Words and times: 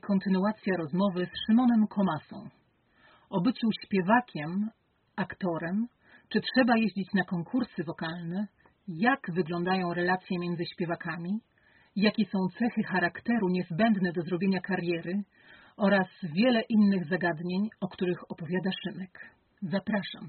Kontynuacja 0.00 0.76
rozmowy 0.76 1.26
z 1.26 1.46
Szymonem 1.46 1.86
Komasą. 1.86 2.48
O 3.30 3.40
byciu 3.40 3.68
śpiewakiem, 3.84 4.70
aktorem, 5.16 5.86
czy 6.28 6.40
trzeba 6.40 6.76
jeździć 6.76 7.12
na 7.14 7.24
konkursy 7.24 7.84
wokalne, 7.84 8.46
jak 8.88 9.20
wyglądają 9.34 9.94
relacje 9.94 10.38
między 10.38 10.64
śpiewakami, 10.72 11.40
jakie 11.96 12.24
są 12.24 12.38
cechy 12.58 12.82
charakteru 12.82 13.48
niezbędne 13.48 14.12
do 14.12 14.22
zrobienia 14.22 14.60
kariery 14.60 15.22
oraz 15.76 16.08
wiele 16.22 16.60
innych 16.68 17.04
zagadnień, 17.08 17.68
o 17.80 17.88
których 17.88 18.30
opowiada 18.30 18.70
Szymek. 18.82 19.30
Zapraszam. 19.62 20.28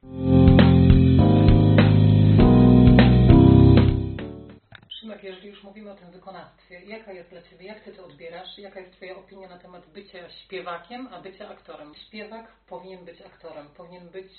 Szymek, 5.00 5.24
jeżeli 5.24 5.48
już 5.48 5.64
mówimy 5.64 5.92
o 5.92 5.96
tym 5.96 6.12
wykonawstwie, 6.12 6.82
jaka 6.86 7.12
jest 7.14 7.30
dla 7.30 7.42
Ciebie, 7.42 7.66
jak 7.66 7.84
Ty 7.84 7.92
to 7.92 8.06
odbierasz, 8.06 8.58
jaka 8.58 8.80
jest 8.80 8.94
Twoja 8.94 9.16
opinia 9.16 9.50
na 9.50 9.58
temat 9.58 9.90
bycia 9.90 10.30
śpiewakiem, 10.30 11.08
a 11.12 11.22
bycia 11.22 11.50
aktorem? 11.50 11.96
Śpiewak 12.08 12.52
powinien 12.68 13.06
być 13.06 13.22
aktorem, 13.22 13.68
powinien 13.78 14.10
być 14.10 14.32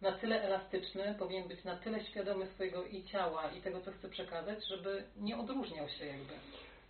na 0.00 0.12
tyle 0.12 0.42
elastyczny, 0.42 1.14
powinien 1.18 1.48
być 1.48 1.64
na 1.64 1.76
tyle 1.76 2.04
świadomy 2.04 2.46
swojego 2.46 2.84
i 2.84 3.04
ciała, 3.04 3.50
i 3.50 3.62
tego, 3.62 3.80
co 3.80 3.92
chce 3.92 4.08
przekazać, 4.08 4.68
żeby 4.68 5.04
nie 5.16 5.38
odróżniał 5.38 5.88
się 5.88 6.06
jakby. 6.06 6.34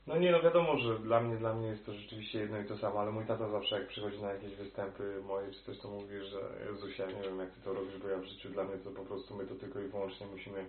No 0.06 0.16
nie, 0.16 0.32
no 0.32 0.42
wiadomo, 0.42 0.78
że 0.78 0.98
dla 0.98 1.20
mnie, 1.20 1.36
dla 1.36 1.54
mnie 1.54 1.68
jest 1.68 1.86
to 1.86 1.92
rzeczywiście 1.94 2.38
jedno 2.38 2.60
i 2.60 2.64
to 2.64 2.78
samo, 2.78 3.00
ale 3.00 3.10
mój 3.10 3.26
tata 3.26 3.48
zawsze 3.48 3.78
jak 3.78 3.88
przychodzi 3.88 4.22
na 4.22 4.32
jakieś 4.32 4.54
występy 4.54 5.22
moje, 5.22 5.50
czy 5.50 5.62
coś 5.62 5.78
to 5.78 5.88
mówi, 5.88 6.14
że 6.30 6.40
Jezusia, 6.72 7.06
nie 7.06 7.22
wiem 7.22 7.38
jak 7.38 7.50
ty 7.50 7.60
to 7.60 7.74
robisz, 7.74 7.98
bo 7.98 8.08
ja 8.08 8.18
w 8.18 8.24
życiu 8.24 8.48
dla 8.48 8.64
mnie 8.64 8.78
to 8.78 8.90
po 8.90 9.02
prostu 9.02 9.36
my 9.36 9.46
to 9.46 9.54
tylko 9.54 9.80
i 9.80 9.88
wyłącznie 9.88 10.26
musimy 10.26 10.66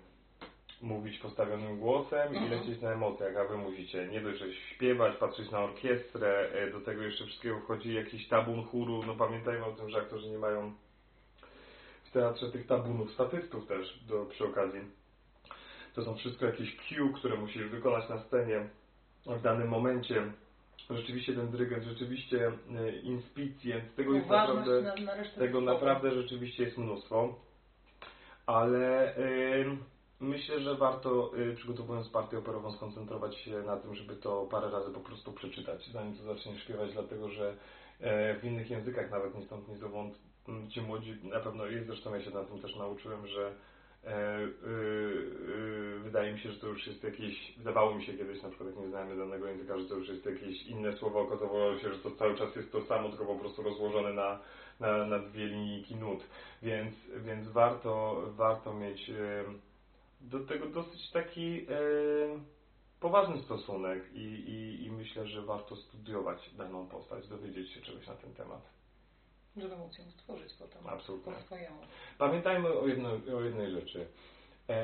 mówić 0.82 1.20
postawionym 1.20 1.80
głosem 1.80 2.34
i 2.34 2.38
Mhm. 2.38 2.52
lecieć 2.52 2.82
na 2.82 2.92
emocjach, 2.92 3.38
a 3.38 3.44
wy 3.44 3.58
musicie 3.58 4.08
nie 4.08 4.22
dość, 4.22 4.40
że 4.40 4.54
śpiewać, 4.54 5.18
patrzeć 5.18 5.52
na 5.52 5.60
orkiestrę, 5.60 6.50
e, 6.54 6.72
do 6.72 6.82
tego 6.82 7.02
jeszcze 7.04 7.26
wszystkiego 7.26 7.60
wchodzi 7.60 7.94
jakiś 7.94 8.28
tabun 8.28 8.64
chóru, 8.66 9.04
no 9.08 9.16
pamiętajmy 9.16 9.66
o 9.66 9.72
tym, 9.72 9.90
że 9.90 9.98
aktorzy 9.98 10.30
nie 10.30 10.38
mają 10.38 10.74
w 12.04 12.12
teatrze 12.12 12.52
tych 12.52 12.68
tabunów, 12.68 13.12
statystów 13.12 13.68
też 13.68 14.00
do, 14.08 14.26
przy 14.26 14.46
okazji. 14.46 14.82
To 15.96 16.04
są 16.04 16.16
wszystko 16.16 16.46
jakieś 16.46 16.78
cue, 16.78 17.14
które 17.16 17.36
musisz 17.38 17.68
wykonać 17.68 18.10
na 18.10 18.24
scenie 18.24 18.70
w 19.26 19.42
danym 19.42 19.68
momencie. 19.68 20.24
Rzeczywiście 20.90 21.34
ten 21.34 21.52
dyrygent, 21.52 21.84
rzeczywiście 21.84 22.48
e, 22.48 22.92
inspicjent, 22.92 23.96
tego 23.96 24.14
jest 24.14 24.26
Uważność 24.26 24.70
naprawdę... 24.70 25.02
na, 25.02 25.16
na 25.16 25.24
Tego 25.24 25.62
naprawdę 25.62 26.12
rzeczywiście 26.12 26.64
jest 26.64 26.78
mnóstwo, 26.78 27.36
ale 28.46 29.18
y, 29.18 29.78
myślę, 30.22 30.60
że 30.60 30.76
warto 30.76 31.38
y, 31.38 31.56
przygotowując 31.56 32.10
partię 32.10 32.38
operową 32.38 32.72
skoncentrować 32.72 33.36
się 33.38 33.62
na 33.62 33.78
tym, 33.78 33.96
żeby 33.96 34.16
to 34.16 34.48
parę 34.52 34.72
razy 34.72 34.92
po 34.92 35.00
prostu 35.00 35.34
przeczytać, 35.34 35.90
zanim 35.94 36.18
to 36.18 36.24
zaczniesz 36.24 36.64
śpiewać, 36.64 36.94
dlatego 36.94 37.30
że 37.30 37.56
e, 38.00 38.36
w 38.40 38.44
innych 38.44 38.70
językach 38.70 39.12
nawet 39.12 39.36
ni 39.36 39.46
stąd 39.46 39.68
ni 39.68 39.78
zowąd 39.78 40.18
ci 40.70 40.82
młodzi 40.82 41.20
na 41.24 41.40
pewno 41.40 41.66
jest, 41.66 41.88
zresztą 41.88 42.16
ja 42.16 42.22
się 42.22 42.32
na 42.32 42.44
tym 42.44 42.60
też 42.60 42.76
nauczyłem, 42.76 43.28
że 43.28 43.54
e, 44.04 44.40
y, 44.40 44.48
y, 44.48 46.00
wydaje 46.00 46.34
mi 46.34 46.40
się, 46.40 46.52
że 46.52 46.60
to 46.60 46.68
już 46.68 46.88
jest 46.88 47.04
jakieś, 47.04 47.54
wydawało 47.58 47.96
mi 47.96 48.06
się 48.06 48.14
kiedyś 48.14 48.44
na 48.44 48.50
przykład 48.50 48.70
jak 48.70 48.80
nie 48.80 48.90
znałem 48.90 49.18
danego 49.18 49.48
języka, 49.48 49.80
że 49.80 49.86
to 49.86 49.96
już 49.96 50.10
jest 50.10 50.26
jakieś 50.26 50.64
inne 50.64 50.98
słowo, 50.98 51.20
okazało 51.20 51.78
się, 51.78 51.94
że 51.94 52.00
to 52.00 52.12
cały 52.12 52.38
czas 52.38 52.56
jest 52.56 52.72
to 52.72 52.82
samo, 52.82 53.10
tylko 53.10 53.26
po 53.26 53.36
prostu 53.36 53.64
rozłożone 53.64 54.14
na 54.14 54.40
na, 54.80 55.06
na 55.06 55.20
dwie 55.20 55.46
linijki 55.46 55.96
nut, 55.96 56.24
więc, 56.62 56.96
więc 57.18 57.48
warto, 57.48 58.24
warto 58.36 58.74
mieć 58.74 59.12
do 60.22 60.40
tego 60.40 60.66
dosyć 60.66 61.12
taki 61.12 61.62
e, 61.62 61.66
poważny 63.00 63.42
stosunek 63.42 64.14
i, 64.14 64.24
i, 64.24 64.86
i 64.86 64.92
myślę, 64.92 65.28
że 65.28 65.42
warto 65.42 65.76
studiować 65.76 66.50
daną 66.58 66.88
postać, 66.88 67.28
dowiedzieć 67.28 67.74
się 67.74 67.82
czegoś 67.82 68.08
na 68.08 68.16
ten 68.16 68.34
temat. 68.34 68.62
Żeby 69.58 69.78
móc 69.78 69.98
ją 69.98 70.12
stworzyć 70.12 70.54
potem 70.54 70.88
Absolutnie. 70.88 71.34
po 71.34 71.42
swojemu. 71.42 71.78
Pamiętajmy 72.18 72.70
o, 72.70 72.88
jedno, 72.88 73.10
o 73.38 73.42
jednej 73.42 73.72
rzeczy. 73.72 74.08
E, 74.70 74.76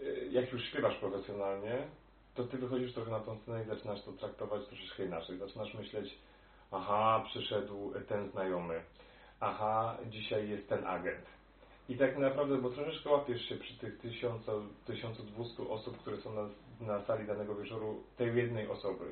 e, 0.00 0.04
jak 0.30 0.52
już 0.52 0.64
śpiewasz 0.64 0.96
profesjonalnie, 0.96 1.88
to 2.34 2.44
ty 2.44 2.58
wychodzisz 2.58 2.94
trochę 2.94 3.10
na 3.10 3.20
tą 3.20 3.38
scenę 3.38 3.62
i 3.62 3.66
zaczynasz 3.66 4.02
to 4.02 4.12
traktować 4.12 4.66
troszeczkę 4.66 5.04
inaczej. 5.04 5.38
Zaczynasz 5.38 5.74
myśleć, 5.74 6.18
aha, 6.70 7.24
przyszedł 7.26 7.92
ten 8.08 8.30
znajomy, 8.30 8.82
aha, 9.40 9.98
dzisiaj 10.06 10.48
jest 10.48 10.68
ten 10.68 10.86
agent. 10.86 11.37
I 11.88 11.96
tak 11.96 12.18
naprawdę, 12.18 12.56
bo 12.58 12.70
troszeczkę 12.70 13.10
łapiesz 13.10 13.48
się 13.48 13.56
przy 13.56 13.78
tych 13.78 13.98
1000, 13.98 14.46
1200 14.86 15.62
osób, 15.68 15.98
które 15.98 16.16
są 16.16 16.32
na, 16.34 16.48
na 16.80 17.04
sali 17.04 17.26
danego 17.26 17.54
wieczoru, 17.54 18.02
tej 18.16 18.36
jednej 18.36 18.68
osoby. 18.68 19.04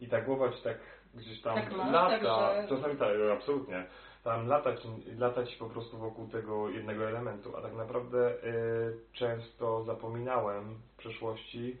I 0.00 0.08
ta 0.08 0.20
głowa 0.20 0.52
ci 0.52 0.62
tak 0.62 0.78
gdzieś 1.14 1.40
tam 1.42 1.54
Tak 1.54 1.76
masz, 1.76 1.92
lata, 1.92 2.18
tak, 2.18 2.22
że- 2.22 2.76
czasami 2.76 2.98
tak, 2.98 3.08
absolutnie, 3.32 3.86
tam 4.24 4.46
latać, 4.48 4.80
latać 5.18 5.56
po 5.56 5.66
prostu 5.66 5.98
wokół 5.98 6.28
tego 6.28 6.70
jednego 6.70 7.08
elementu, 7.08 7.56
a 7.56 7.62
tak 7.62 7.74
naprawdę 7.74 8.30
y, 8.44 8.96
często 9.12 9.84
zapominałem 9.84 10.74
w 10.74 10.96
przeszłości, 10.96 11.76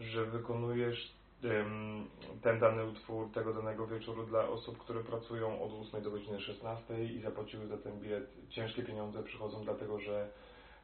że 0.00 0.24
wykonujesz 0.24 1.12
ten 2.42 2.58
dany 2.60 2.84
utwór 2.84 3.32
tego 3.32 3.54
danego 3.54 3.86
wieczoru 3.86 4.26
dla 4.26 4.48
osób, 4.48 4.78
które 4.78 5.04
pracują 5.04 5.62
od 5.62 5.72
8 5.88 6.02
do 6.02 6.10
godziny 6.10 6.40
16 6.40 7.04
i 7.04 7.20
zapłaciły 7.20 7.66
za 7.66 7.78
ten 7.78 8.00
bilet 8.00 8.30
ciężkie 8.50 8.82
pieniądze, 8.82 9.22
przychodzą 9.22 9.64
dlatego, 9.64 10.00
że 10.00 10.30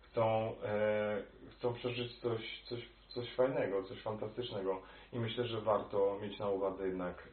chcą, 0.02 0.54
e, 0.64 1.22
chcą 1.58 1.74
przeżyć 1.74 2.20
coś, 2.20 2.62
coś, 2.68 2.88
coś 3.08 3.34
fajnego, 3.34 3.82
coś 3.82 4.02
fantastycznego 4.02 4.82
i 5.12 5.18
myślę, 5.18 5.44
że 5.44 5.60
warto 5.60 6.18
mieć 6.22 6.38
na 6.38 6.48
uwadze 6.48 6.86
jednak 6.86 7.28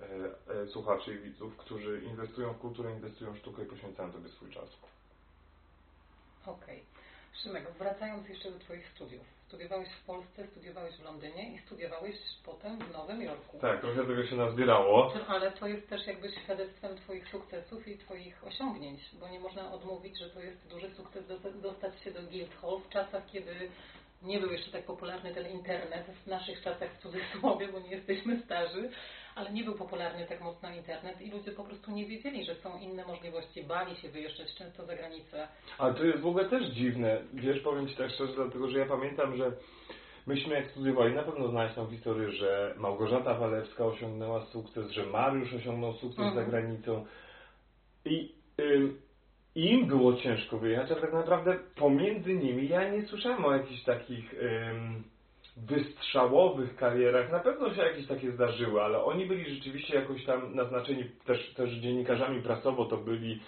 e, 0.49 0.61
e, 0.61 0.67
słuchaczy 0.67 1.15
i 1.15 1.19
widzów, 1.19 1.57
którzy 1.57 2.01
inwestują 2.01 2.53
w 2.53 2.59
kulturę, 2.59 2.91
inwestują 2.91 3.33
w 3.33 3.37
sztukę 3.37 3.63
i 3.63 3.65
poświęcają 3.65 4.11
sobie 4.11 4.29
swój 4.29 4.49
czas. 4.49 4.69
Okej. 6.45 6.83
Szymek, 7.43 7.71
wracając 7.79 8.29
jeszcze 8.29 8.51
do 8.51 8.59
Twoich 8.59 8.87
studiów. 8.87 9.36
Studiowałeś 9.47 9.89
w 9.89 10.03
Polsce, 10.05 10.47
studiowałeś 10.47 10.95
w 10.95 11.03
Londynie 11.03 11.55
i 11.55 11.59
studiowałeś 11.59 12.15
potem 12.45 12.79
w 12.79 12.91
Nowym 12.93 13.21
Jorku. 13.21 13.59
Tak, 13.59 13.81
trochę 13.81 14.05
tego 14.05 14.27
się 14.27 14.35
nazbierało. 14.35 15.13
Ale 15.27 15.51
to 15.51 15.67
jest 15.67 15.89
też 15.89 16.07
jakby 16.07 16.31
świadectwem 16.31 16.97
Twoich 16.97 17.27
sukcesów 17.29 17.87
i 17.87 17.97
Twoich 17.97 18.43
osiągnięć, 18.43 18.99
bo 19.19 19.27
nie 19.29 19.39
można 19.39 19.73
odmówić, 19.73 20.17
że 20.19 20.29
to 20.29 20.39
jest 20.39 20.67
duży 20.67 20.89
sukces 20.95 21.27
do- 21.27 21.51
dostać 21.61 22.01
się 22.03 22.11
do 22.11 22.21
Guildhall 22.21 22.79
w 22.79 22.89
czasach, 22.89 23.23
kiedy 23.31 23.69
nie 24.21 24.39
był 24.39 24.51
jeszcze 24.51 24.71
tak 24.71 24.83
popularny 24.85 25.33
ten 25.33 25.47
internet, 25.51 26.05
w 26.23 26.27
naszych 26.27 26.61
czasach 26.61 26.93
w 26.93 27.01
cudzysłowie, 27.01 27.67
bo 27.67 27.79
nie 27.79 27.91
jesteśmy 27.91 28.41
starzy, 28.45 28.89
ale 29.37 29.51
nie 29.51 29.63
był 29.63 29.73
popularny 29.75 30.25
tak 30.25 30.41
mocno 30.41 30.69
internet 30.75 31.21
i 31.21 31.31
ludzie 31.31 31.51
po 31.51 31.63
prostu 31.63 31.91
nie 31.91 32.05
wiedzieli, 32.05 32.45
że 32.45 32.55
są 32.55 32.79
inne 32.79 33.05
możliwości, 33.05 33.63
bali 33.63 33.95
się 33.95 34.09
wyjeżdżać 34.09 34.55
często 34.55 34.85
za 34.85 34.95
granicę. 34.95 35.47
Ale 35.77 35.93
to 35.93 36.03
jest 36.03 36.19
w 36.19 36.27
ogóle 36.27 36.45
też 36.45 36.69
dziwne. 36.69 37.21
Wiesz, 37.33 37.59
powiem 37.59 37.87
Ci 37.87 37.95
tak 37.95 38.11
szczerze, 38.11 38.33
dlatego 38.33 38.69
że 38.69 38.79
ja 38.79 38.85
pamiętam, 38.85 39.37
że 39.37 39.51
myśmy 40.27 40.55
jak 40.55 40.67
studiowali, 40.71 41.13
na 41.15 41.23
pewno 41.23 41.47
znałeś 41.47 41.73
tą 41.73 41.89
historię, 41.89 42.31
że 42.31 42.73
Małgorzata 42.77 43.33
Walewska 43.33 43.85
osiągnęła 43.85 44.45
sukces, 44.45 44.91
że 44.91 45.05
Mariusz 45.05 45.53
osiągnął 45.53 45.93
sukces 45.93 46.25
Mhm. 46.25 46.35
za 46.45 46.51
granicą. 46.51 47.05
I 48.05 48.31
ym, 48.61 49.01
im 49.55 49.87
było 49.87 50.13
ciężko 50.15 50.57
wyjechać, 50.57 50.91
ale 50.91 51.01
tak 51.01 51.13
naprawdę 51.13 51.59
pomiędzy 51.75 52.33
nimi 52.33 52.67
ja 52.69 52.89
nie 52.89 53.05
słyszałem 53.05 53.45
o 53.45 53.53
jakichś 53.53 53.83
takich 53.83 54.33
ym, 54.33 55.03
wystrzałowych 55.65 56.75
karierach. 56.75 57.31
Na 57.31 57.39
pewno 57.39 57.73
się 57.73 57.81
jakieś 57.81 58.07
takie 58.07 58.31
zdarzyły, 58.31 58.81
ale 58.81 59.03
oni 59.03 59.25
byli 59.25 59.55
rzeczywiście 59.55 59.95
jakoś 59.95 60.25
tam 60.25 60.55
naznaczeni 60.55 61.09
też, 61.25 61.53
też 61.53 61.73
dziennikarzami 61.73 62.41
prasowo, 62.41 62.85
to 62.85 62.97
byli 62.97 63.39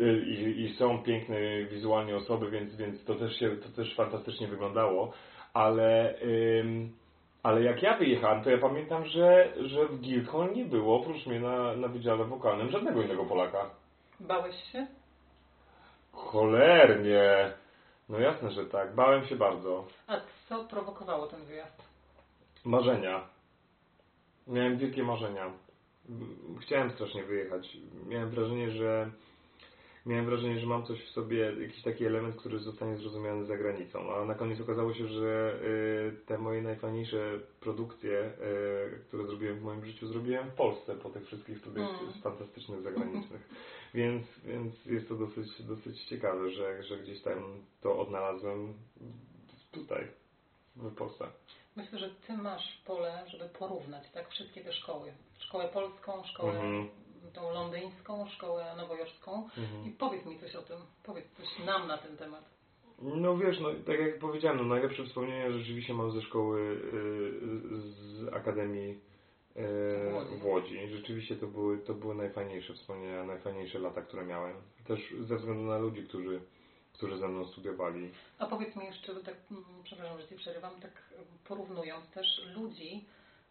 y, 0.00 0.24
i, 0.26 0.64
i 0.64 0.74
są 0.74 1.02
piękne 1.02 1.36
wizualnie 1.70 2.16
osoby, 2.16 2.50
więc, 2.50 2.76
więc 2.76 3.04
to 3.04 3.14
też 3.14 3.38
się, 3.38 3.56
to 3.56 3.68
też 3.68 3.94
fantastycznie 3.94 4.48
wyglądało, 4.48 5.12
ale, 5.54 6.20
ym, 6.60 6.92
ale 7.42 7.62
jak 7.62 7.82
ja 7.82 7.96
wyjechałem, 7.96 8.44
to 8.44 8.50
ja 8.50 8.58
pamiętam, 8.58 9.04
że, 9.04 9.52
że 9.66 9.86
w 9.86 10.00
Guildhall 10.00 10.52
nie 10.52 10.64
było 10.64 11.00
oprócz 11.00 11.26
mnie 11.26 11.40
na, 11.40 11.76
na 11.76 11.88
wydziale 11.88 12.24
wokalnym 12.24 12.70
żadnego 12.70 13.02
innego 13.02 13.24
Polaka. 13.24 13.70
Bałeś 14.20 14.54
się? 14.72 14.86
Cholernie! 16.12 17.52
No 18.08 18.18
jasne, 18.18 18.50
że 18.50 18.66
tak. 18.66 18.94
Bałem 18.94 19.26
się 19.26 19.36
bardzo. 19.36 19.86
A 20.06 20.20
co 20.48 20.64
prowokowało 20.64 21.26
ten 21.26 21.44
wyjazd? 21.44 21.82
Marzenia. 22.64 23.20
Miałem 24.46 24.78
wielkie 24.78 25.02
marzenia. 25.02 25.50
Chciałem 26.60 26.90
strasznie 26.90 27.24
wyjechać. 27.24 27.76
Miałem 28.06 28.30
wrażenie, 28.30 28.70
że 28.70 29.10
miałem 30.08 30.26
wrażenie, 30.26 30.60
że 30.60 30.66
mam 30.66 30.86
coś 30.86 31.04
w 31.04 31.10
sobie, 31.10 31.52
jakiś 31.62 31.82
taki 31.82 32.04
element, 32.06 32.36
który 32.36 32.58
zostanie 32.58 32.96
zrozumiany 32.96 33.44
za 33.44 33.56
granicą. 33.56 34.14
A 34.14 34.24
na 34.24 34.34
koniec 34.34 34.60
okazało 34.60 34.94
się, 34.94 35.08
że 35.08 35.58
y, 35.62 36.26
te 36.26 36.38
moje 36.38 36.62
najfajniejsze 36.62 37.38
produkcje, 37.60 38.20
y, 38.20 38.98
które 39.08 39.26
zrobiłem 39.26 39.58
w 39.58 39.62
moim 39.62 39.84
życiu, 39.84 40.06
zrobiłem 40.06 40.50
w 40.50 40.54
Polsce 40.54 40.94
po 40.96 41.10
tych 41.10 41.26
wszystkich 41.26 41.58
studiach 41.58 41.88
Mm. 41.88 42.12
fantastycznych 42.22 42.82
zagranicznych. 42.82 43.48
Więc, 43.94 44.26
więc 44.44 44.86
jest 44.86 45.08
to 45.08 45.14
dosyć, 45.14 45.62
dosyć 45.62 46.04
ciekawe, 46.04 46.50
że, 46.50 46.82
że 46.82 46.98
gdzieś 46.98 47.22
tam 47.22 47.62
to 47.80 47.98
odnalazłem 47.98 48.74
tutaj, 49.72 50.06
w 50.76 50.94
Polsce. 50.94 51.26
Myślę, 51.76 51.98
że 51.98 52.10
ty 52.26 52.32
masz 52.36 52.82
pole, 52.86 53.24
żeby 53.26 53.44
porównać 53.48 54.10
tak 54.10 54.28
wszystkie 54.28 54.60
te 54.60 54.72
szkoły. 54.72 55.12
Szkołę 55.38 55.68
polską, 55.68 56.24
szkołę 56.24 56.52
Mhm. 56.52 56.88
Tą 57.34 57.52
londyńską, 57.52 58.28
szkołę 58.28 58.74
nowojorską. 58.76 59.48
Mhm. 59.58 59.84
I 59.86 59.90
powiedz 59.90 60.26
mi 60.26 60.38
coś 60.38 60.56
o 60.56 60.62
tym. 60.62 60.76
Powiedz 61.04 61.26
coś 61.36 61.66
nam 61.66 61.88
na 61.88 61.98
ten 61.98 62.16
temat. 62.16 62.44
No 63.02 63.36
wiesz, 63.36 63.60
no 63.60 63.68
tak 63.86 64.00
jak 64.00 64.18
powiedziałem, 64.18 64.58
no 64.58 64.64
najlepsze 64.64 65.04
wspomnienia 65.04 65.50
rzeczywiście 65.50 65.94
mam 65.94 66.12
ze 66.12 66.22
szkoły, 66.22 66.60
y, 66.60 67.80
z 67.80 68.28
Akademii 68.34 68.90
y, 68.90 69.62
W 70.10 70.14
Łodzi. 70.14 70.36
w 70.36 70.46
Łodzi. 70.46 70.88
Rzeczywiście 70.88 71.36
to 71.36 71.46
były, 71.46 71.78
to 71.78 71.94
były 71.94 72.14
najfajniejsze 72.14 72.74
wspomnienia, 72.74 73.24
najfajniejsze 73.24 73.78
lata, 73.78 74.02
które 74.02 74.24
miałem. 74.26 74.56
Też 74.86 75.14
ze 75.20 75.36
względu 75.36 75.62
na 75.62 75.78
ludzi, 75.78 76.02
którzy, 76.02 76.40
którzy 76.92 77.18
ze 77.18 77.28
mną 77.28 77.46
studiowali. 77.46 78.10
A 78.38 78.46
powiedz 78.46 78.76
mi 78.76 78.84
jeszcze, 78.84 79.14
tak, 79.14 79.34
mm, 79.50 79.64
przepraszam, 79.84 80.20
że 80.20 80.28
Ci 80.28 80.34
przerywam, 80.34 80.80
tak 80.80 81.14
porównując 81.48 82.10
też 82.10 82.26
ludzi, 82.56 83.04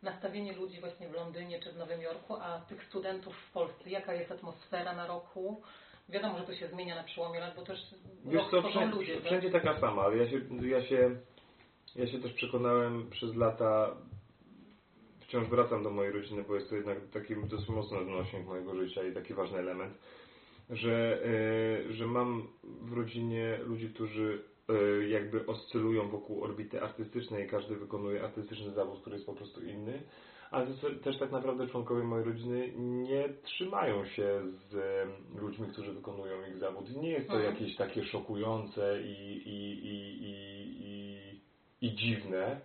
nastawienie 0.03 0.53
ludzi 0.53 0.79
właśnie 0.79 1.09
w 1.09 1.13
Londynie 1.13 1.59
czy 1.59 1.71
w 1.71 1.77
Nowym 1.77 2.01
Jorku, 2.01 2.35
a 2.35 2.59
tych 2.59 2.83
studentów 2.83 3.35
w 3.35 3.51
Polsce. 3.51 3.89
Jaka 3.89 4.13
jest 4.13 4.31
atmosfera 4.31 4.95
na 4.95 5.07
roku? 5.07 5.61
Wiadomo, 6.09 6.37
że 6.37 6.43
to 6.45 6.55
się 6.55 6.67
zmienia 6.67 6.95
na 6.95 7.03
przełomie 7.03 7.39
lat, 7.39 7.55
bo 7.55 7.61
też 7.61 7.79
Wiesz 8.25 8.41
co, 8.51 8.61
wszędzie, 8.61 8.95
ludzie. 8.95 9.15
tak? 9.15 9.25
wszędzie 9.25 9.51
taka 9.51 9.79
sama, 9.79 10.01
ale 10.01 10.17
ja 10.17 10.29
się, 10.29 10.41
ja 10.61 10.83
się, 10.83 11.15
ja 11.95 12.07
się 12.07 12.19
też 12.19 12.33
przekonałem 12.33 13.09
przez 13.09 13.35
lata, 13.35 13.95
wciąż 15.19 15.47
wracam 15.47 15.83
do 15.83 15.89
mojej 15.89 16.13
rodziny, 16.13 16.43
bo 16.47 16.55
jest 16.55 16.69
to 16.69 16.75
jednak 16.75 16.97
taki 17.13 17.35
dosyć 17.47 17.69
mocny 17.69 17.97
odnośnik 17.97 18.45
mojego 18.45 18.75
życia 18.75 19.03
i 19.03 19.13
taki 19.13 19.33
ważny 19.33 19.57
element, 19.57 19.97
że, 20.69 21.19
e, 21.89 21.93
że 21.93 22.07
mam 22.07 22.47
w 22.63 22.93
rodzinie 22.93 23.57
ludzi, 23.57 23.89
którzy 23.89 24.43
jakby 25.09 25.45
oscylują 25.45 26.09
wokół 26.09 26.43
orbity 26.43 26.81
artystycznej 26.81 27.47
każdy 27.49 27.75
wykonuje 27.75 28.23
artystyczny 28.23 28.71
zawód, 28.71 29.01
który 29.01 29.15
jest 29.15 29.25
po 29.25 29.33
prostu 29.33 29.61
inny. 29.65 30.01
Ale 30.51 30.67
też 31.03 31.19
tak 31.19 31.31
naprawdę 31.31 31.67
członkowie 31.67 32.03
mojej 32.03 32.25
rodziny 32.25 32.71
nie 32.77 33.29
trzymają 33.43 34.05
się 34.05 34.41
z 34.69 34.75
e, 34.75 35.39
ludźmi, 35.41 35.67
którzy 35.67 35.93
wykonują 35.93 36.35
ich 36.49 36.57
zawód. 36.57 36.95
Nie 36.95 37.09
jest 37.09 37.27
to 37.27 37.35
Mhm. 37.35 37.53
jakieś 37.53 37.75
takie 37.75 38.03
szokujące 38.03 39.01
i, 39.01 39.41
i, 39.45 39.85
i, 39.85 40.23
i, 40.23 40.77
i, 41.81 41.87
i 41.87 41.95
dziwne. 41.95 42.61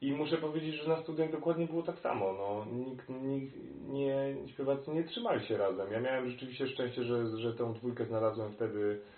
I 0.00 0.12
muszę 0.12 0.36
powiedzieć, 0.36 0.74
że 0.74 0.88
na 0.88 1.02
studiach 1.02 1.32
dokładnie 1.32 1.66
było 1.66 1.82
tak 1.82 1.98
samo. 1.98 2.32
No, 2.32 2.66
nikt, 2.72 3.08
nikt 3.08 3.54
nie, 3.88 4.36
śpiewacy 4.46 4.90
nie 4.90 5.04
trzymali 5.04 5.46
się 5.46 5.56
razem. 5.56 5.92
Ja 5.92 6.00
miałem 6.00 6.30
rzeczywiście 6.30 6.68
szczęście, 6.68 7.04
że, 7.04 7.36
że 7.38 7.54
tę 7.54 7.74
dwójkę 7.74 8.04
znalazłem 8.06 8.52
wtedy 8.52 9.00
e, 9.04 9.17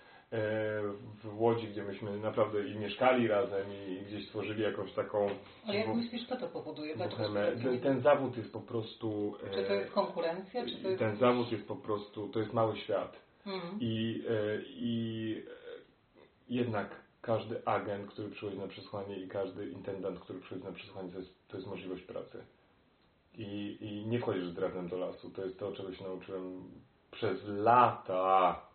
w 1.23 1.41
Łodzi, 1.41 1.69
gdzie 1.69 1.83
myśmy 1.83 2.19
naprawdę 2.19 2.69
i 2.69 2.75
mieszkali 2.79 3.29
razem 3.29 3.67
i 3.73 4.03
gdzieś 4.07 4.27
stworzyli 4.27 4.63
jakąś 4.63 4.93
taką 4.93 5.31
Ale 5.67 5.79
jak 5.79 5.95
myślisz, 5.95 6.29
co 6.29 6.37
to 6.37 6.49
powoduje? 6.49 6.97
Ten, 6.97 7.81
ten 7.83 8.01
zawód 8.01 8.37
jest 8.37 8.53
po 8.53 8.61
prostu... 8.61 9.37
e, 9.47 9.55
Czy 9.55 9.65
to 9.65 9.75
jest 9.75 9.93
konkurencja, 9.93 10.67
czy 10.67 10.83
to 10.83 10.89
jest... 10.89 10.99
ten 10.99 11.17
zawód 11.17 11.53
jest 11.53 11.69
po 11.69 11.77
prostu, 11.77 12.29
to 12.29 12.39
jest 12.41 12.53
mały 12.53 12.77
świat. 12.77 13.17
Mhm. 13.47 13.79
I, 13.81 14.25
e, 14.29 14.63
i 14.67 15.45
e, 15.47 15.51
jednak 16.49 16.97
każdy 17.23 17.65
agent, 17.65 18.11
który 18.11 18.29
przychodzi 18.31 18.59
na 18.59 18.69
przesłanie 18.69 19.17
i 19.17 19.29
każdy 19.29 19.71
intendant, 19.71 20.21
który 20.21 20.41
przychodzi 20.41 20.65
na 20.65 20.73
przesłanie, 20.73 21.13
to 21.13 21.19
jest, 21.19 21.49
to 21.49 21.57
jest 21.57 21.69
możliwość 21.69 22.03
pracy. 22.03 22.45
I, 23.35 23.79
I 23.81 24.07
nie 24.07 24.19
wchodzisz 24.19 24.47
z 24.47 24.55
drewnem 24.55 24.89
do 24.89 24.99
lasu. 24.99 25.31
To 25.31 25.45
jest 25.45 25.59
to, 25.59 25.73
czego 25.73 25.95
się 25.95 26.05
nauczyłem 26.05 26.65
przez 27.11 27.49
lata. 27.49 28.70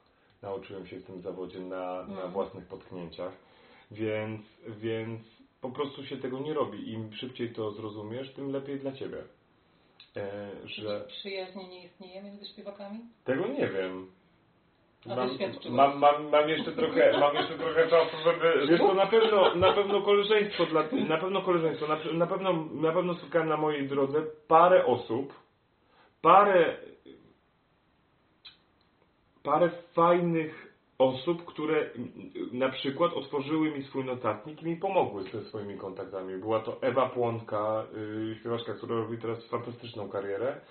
Nauczyłem 0.46 0.88
się 0.88 0.98
w 0.98 1.06
tym 1.06 1.22
zawodzie 1.22 1.60
na, 1.60 1.86
na 1.94 2.00
Mhm. 2.02 2.32
własnych 2.32 2.66
potknięciach. 2.68 3.32
Więc, 3.92 4.42
więc 4.68 5.22
po 5.62 5.70
prostu 5.70 6.06
się 6.06 6.18
tego 6.18 6.40
nie 6.40 6.54
robi. 6.54 6.92
Im 6.94 7.14
szybciej 7.14 7.50
to 7.54 7.72
zrozumiesz, 7.72 8.34
tym 8.34 8.52
lepiej 8.52 8.80
dla 8.80 8.92
ciebie. 8.92 9.18
E, 10.18 10.50
że 10.66 11.06
Przyjaźnie 11.08 11.68
nie 11.68 11.84
istnieje 11.84 12.24
między 12.24 12.46
śpiewakami? 12.46 13.00
tego 13.26 13.48
nie 13.48 13.68
wiem. 13.68 14.08
Mam, 15.06 15.30
mam, 15.70 16.00
mam, 16.00 16.30
mam 16.30 16.50
jeszcze 16.50 16.72
trochę, 16.72 17.20
mam 17.20 17.36
jeszcze 17.36 17.58
trochę 17.58 17.88
czasu, 17.90 18.18
żeby. 18.24 18.68
Wiesz, 18.70 18.80
to 18.80 18.94
na 18.94 19.06
pewno, 19.08 19.56
na 19.56 19.74
pewno 19.74 20.02
koleżeństwo 20.02 20.66
dla, 20.66 20.84
na 21.08 21.18
pewno 21.18 21.42
koleżeństwo, 21.42 21.88
na, 21.88 21.98
na 22.14 22.28
pewno, 22.28 22.66
na 22.74 22.92
pewno 22.92 23.14
spotkałem 23.14 23.50
na 23.50 23.58
mojej 23.58 23.88
drodze 23.88 24.22
parę 24.48 24.86
osób, 24.86 25.34
parę, 26.22 26.78
parę 29.46 29.70
fajnych 29.94 30.76
osób, 30.98 31.46
które 31.46 31.90
na 32.52 32.70
przykład 32.70 33.14
otworzyły 33.14 33.72
mi 33.72 33.84
swój 33.84 34.06
notatnik 34.06 34.62
i 34.62 34.66
mi 34.66 34.76
pomogły 34.76 35.24
ze 35.24 35.44
swoimi 35.44 35.78
kontaktami. 35.78 36.38
Była 36.38 36.60
to 36.60 36.82
Ewa 36.82 37.10
Płonka, 37.10 37.86
yy, 38.28 38.36
śpiewaczka, 38.40 38.74
która 38.74 38.96
robi 38.96 39.18
teraz 39.18 39.46
fantastyczną 39.46 40.10
karierę. 40.10 40.62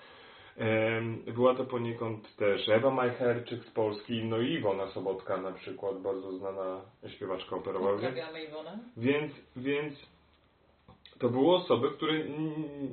Była 1.35 1.55
to 1.55 1.65
poniekąd 1.65 2.35
też 2.35 2.69
Ewa 2.69 2.91
Majcherczyk 2.91 3.63
z 3.63 3.71
Polski, 3.71 4.23
no 4.23 4.39
i 4.39 4.51
Iwona 4.51 4.87
Sobotka 4.87 5.37
na 5.37 5.51
przykład, 5.51 6.01
bardzo 6.01 6.31
znana 6.31 6.81
śpiewaczka 7.07 7.55
operowa. 7.55 7.91
Pozdrawiamy 7.91 8.43
Iwonę. 8.43 8.79
więc, 8.97 9.31
więc 9.55 10.14
to 11.19 11.29
były 11.29 11.55
osoby, 11.55 11.91
które 11.91 12.13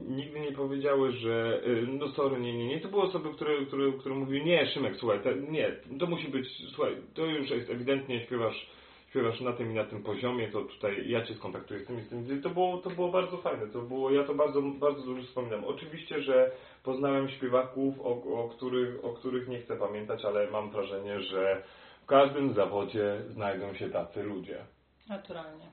nigdy 0.09 0.41
nie 0.41 0.53
powiedziały, 0.53 1.13
że 1.13 1.61
y, 1.67 1.87
no 1.87 2.09
sorry, 2.09 2.41
nie, 2.41 2.55
nie, 2.55 2.67
nie. 2.67 2.81
To 2.81 2.89
były 2.89 3.03
osoby, 3.03 3.35
które, 3.35 3.67
które, 3.67 3.93
które 3.93 4.15
mówiły, 4.15 4.45
nie 4.45 4.67
Szymek, 4.67 4.97
słuchaj, 4.97 5.21
to, 5.23 5.33
nie, 5.33 5.73
to 5.99 6.07
musi 6.07 6.29
być, 6.29 6.49
słuchaj, 6.75 6.97
to 7.15 7.27
już 7.27 7.51
jest 7.51 7.71
ewidentnie 7.71 8.21
śpiewasz, 8.21 8.71
śpiewasz 9.11 9.41
na 9.41 9.53
tym 9.53 9.71
i 9.71 9.75
na 9.75 9.85
tym 9.85 10.03
poziomie, 10.03 10.49
to 10.49 10.63
tutaj 10.63 11.11
ja 11.11 11.27
Cię 11.27 11.35
skontaktuję 11.35 11.81
z 11.81 11.87
tym 11.87 11.99
i 11.99 12.03
z 12.03 12.09
tym. 12.09 12.43
To 12.43 12.51
było, 12.51 12.79
to 12.79 12.91
było 12.91 13.11
bardzo 13.11 13.37
fajne, 13.37 13.67
to 13.67 13.83
było, 13.83 14.11
ja 14.11 14.25
to 14.25 14.35
bardzo, 14.35 14.63
bardzo 14.63 15.03
dużo 15.03 15.23
wspominam. 15.23 15.65
Oczywiście, 15.65 16.23
że 16.23 16.53
poznałem 16.83 17.29
śpiewaków, 17.29 18.01
o, 18.01 18.43
o, 18.45 18.49
których, 18.49 19.05
o 19.05 19.13
których 19.13 19.49
nie 19.49 19.61
chcę 19.61 19.77
pamiętać, 19.77 20.25
ale 20.25 20.51
mam 20.51 20.71
wrażenie, 20.71 21.21
że 21.21 21.63
w 22.03 22.07
każdym 22.07 22.55
zawodzie 22.55 23.23
znajdą 23.29 23.75
się 23.75 23.91
tacy 23.91 24.23
ludzie. 24.23 24.65
Naturalnie. 25.09 25.67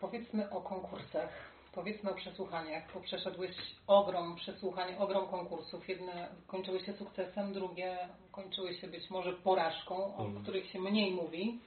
Powiedzmy 0.00 0.50
o 0.50 0.60
konkursach. 0.60 1.55
Powiedzmy 1.76 2.10
o 2.10 2.14
przesłuchaniach, 2.14 2.82
bo 2.94 3.00
przeszedłeś 3.00 3.50
ogrom 3.86 4.36
przesłuchań, 4.36 4.94
ogrom 4.98 5.26
konkursów. 5.28 5.88
Jedne 5.88 6.28
kończyły 6.46 6.80
się 6.80 6.92
sukcesem, 6.92 7.52
drugie 7.52 7.98
kończyły 8.32 8.74
się 8.74 8.88
być 8.88 9.10
może 9.10 9.32
porażką, 9.32 10.16
o 10.16 10.24
Mhm. 10.24 10.42
których 10.42 10.70
się 10.70 10.80
mniej 10.80 11.10
mówi. 11.12 11.60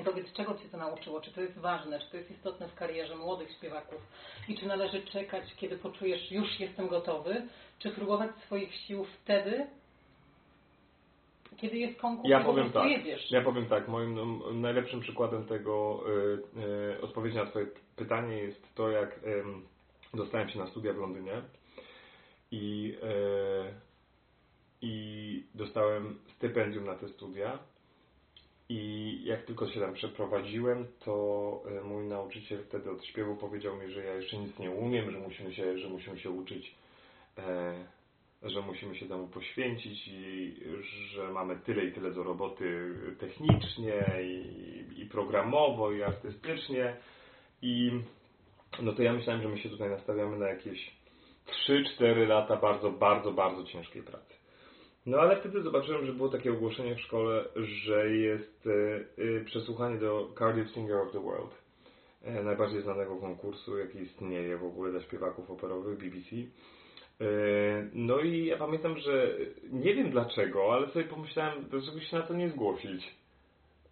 I 0.00 0.04
powiedz, 0.04 0.32
czego 0.32 0.54
Cię 0.54 0.68
to 0.68 0.76
nauczyło? 0.76 1.20
Czy 1.20 1.32
to 1.32 1.40
jest 1.40 1.58
ważne? 1.58 2.00
Czy 2.00 2.10
to 2.10 2.16
jest 2.16 2.30
istotne 2.30 2.68
w 2.68 2.74
karierze 2.74 3.16
młodych 3.16 3.50
śpiewaków? 3.52 4.02
I 4.48 4.58
czy 4.58 4.66
należy 4.66 5.02
czekać, 5.02 5.54
kiedy 5.56 5.78
poczujesz, 5.78 6.32
już 6.32 6.60
jestem 6.60 6.88
gotowy? 6.88 7.48
Czy 7.78 7.90
próbować 7.90 8.30
swoich 8.46 8.74
sił 8.74 9.04
wtedy, 9.04 9.66
kiedy 11.60 11.78
jest 11.78 12.00
konkurs 12.00 12.30
Ja 12.30 12.44
powiem 12.44 12.72
tak. 12.72 12.90
jedziesz? 12.90 13.30
Ja 13.30 13.42
powiem 13.42 13.66
tak, 13.66 13.88
moim 13.88 14.14
no, 14.14 14.52
najlepszym 14.52 15.00
przykładem 15.00 15.44
tego 15.44 16.04
y, 16.08 16.60
y, 16.96 17.00
odpowiedzi 17.00 17.36
na 17.36 17.46
Twoje 17.46 17.66
pytanie 17.96 18.36
jest 18.36 18.74
to, 18.74 18.90
jak 18.90 19.20
ym, 19.26 19.66
dostałem 20.14 20.48
się 20.48 20.58
na 20.58 20.66
studia 20.66 20.92
w 20.92 20.98
Londynie 20.98 21.42
i, 22.50 22.94
y, 23.02 23.74
i 24.82 25.44
dostałem 25.54 26.18
stypendium 26.36 26.84
na 26.84 26.94
te 26.94 27.08
studia. 27.08 27.58
I 28.68 29.20
jak 29.24 29.42
tylko 29.42 29.70
się 29.70 29.80
tam 29.80 29.94
przeprowadziłem, 29.94 30.86
to 31.04 31.62
y, 31.80 31.84
mój 31.84 32.04
nauczyciel 32.04 32.64
wtedy 32.64 32.90
od 32.90 33.04
śpiewu 33.04 33.36
powiedział 33.36 33.76
mi, 33.76 33.90
że 33.92 34.04
ja 34.04 34.14
jeszcze 34.14 34.36
nic 34.36 34.58
nie 34.58 34.70
umiem, 34.70 35.10
że 35.10 35.18
musimy 35.18 35.54
się, 35.54 35.78
że 35.78 35.88
musimy 35.88 36.18
się 36.18 36.30
uczyć 36.30 36.74
e, 37.38 37.74
że 38.42 38.60
musimy 38.60 38.96
się 38.96 39.08
temu 39.08 39.28
poświęcić 39.28 40.08
i 40.08 40.54
że 41.14 41.30
mamy 41.30 41.56
tyle 41.56 41.84
i 41.84 41.92
tyle 41.92 42.10
do 42.10 42.22
roboty 42.22 42.94
technicznie 43.18 44.04
i, 44.22 45.02
i 45.02 45.06
programowo 45.06 45.92
i 45.92 46.02
artystycznie 46.02 46.96
i 47.62 48.00
no 48.82 48.92
to 48.92 49.02
ja 49.02 49.12
myślałem, 49.12 49.42
że 49.42 49.48
my 49.48 49.58
się 49.58 49.68
tutaj 49.68 49.90
nastawiamy 49.90 50.38
na 50.38 50.48
jakieś 50.48 50.96
3-4 51.68 52.26
lata 52.28 52.56
bardzo, 52.56 52.90
bardzo, 52.90 53.32
bardzo 53.32 53.64
ciężkiej 53.64 54.02
pracy. 54.02 54.34
No 55.06 55.18
ale 55.18 55.36
wtedy 55.36 55.62
zobaczyłem, 55.62 56.06
że 56.06 56.12
było 56.12 56.28
takie 56.28 56.52
ogłoszenie 56.52 56.94
w 56.94 57.00
szkole, 57.00 57.44
że 57.56 58.10
jest 58.10 58.66
e, 58.66 59.40
e, 59.40 59.44
przesłuchanie 59.44 59.98
do 59.98 60.30
Cardiff 60.38 60.70
Singer 60.70 60.96
of 60.96 61.12
the 61.12 61.20
World, 61.20 61.54
e, 62.22 62.42
najbardziej 62.42 62.82
znanego 62.82 63.16
konkursu, 63.16 63.78
jaki 63.78 63.98
istnieje 63.98 64.58
w 64.58 64.64
ogóle 64.64 64.90
dla 64.90 65.00
śpiewaków 65.00 65.50
operowych 65.50 65.98
BBC. 65.98 66.36
E, 67.20 67.24
No 67.94 68.18
i 68.20 68.46
ja 68.46 68.56
pamiętam, 68.56 68.98
że 68.98 69.28
nie 69.72 69.94
wiem 69.94 70.10
dlaczego, 70.10 70.74
ale 70.74 70.88
sobie 70.88 71.04
pomyślałem, 71.04 71.64
dlaczego 71.70 72.00
się 72.00 72.16
na 72.16 72.22
to 72.22 72.34
nie 72.34 72.48
zgłosić. 72.48 73.14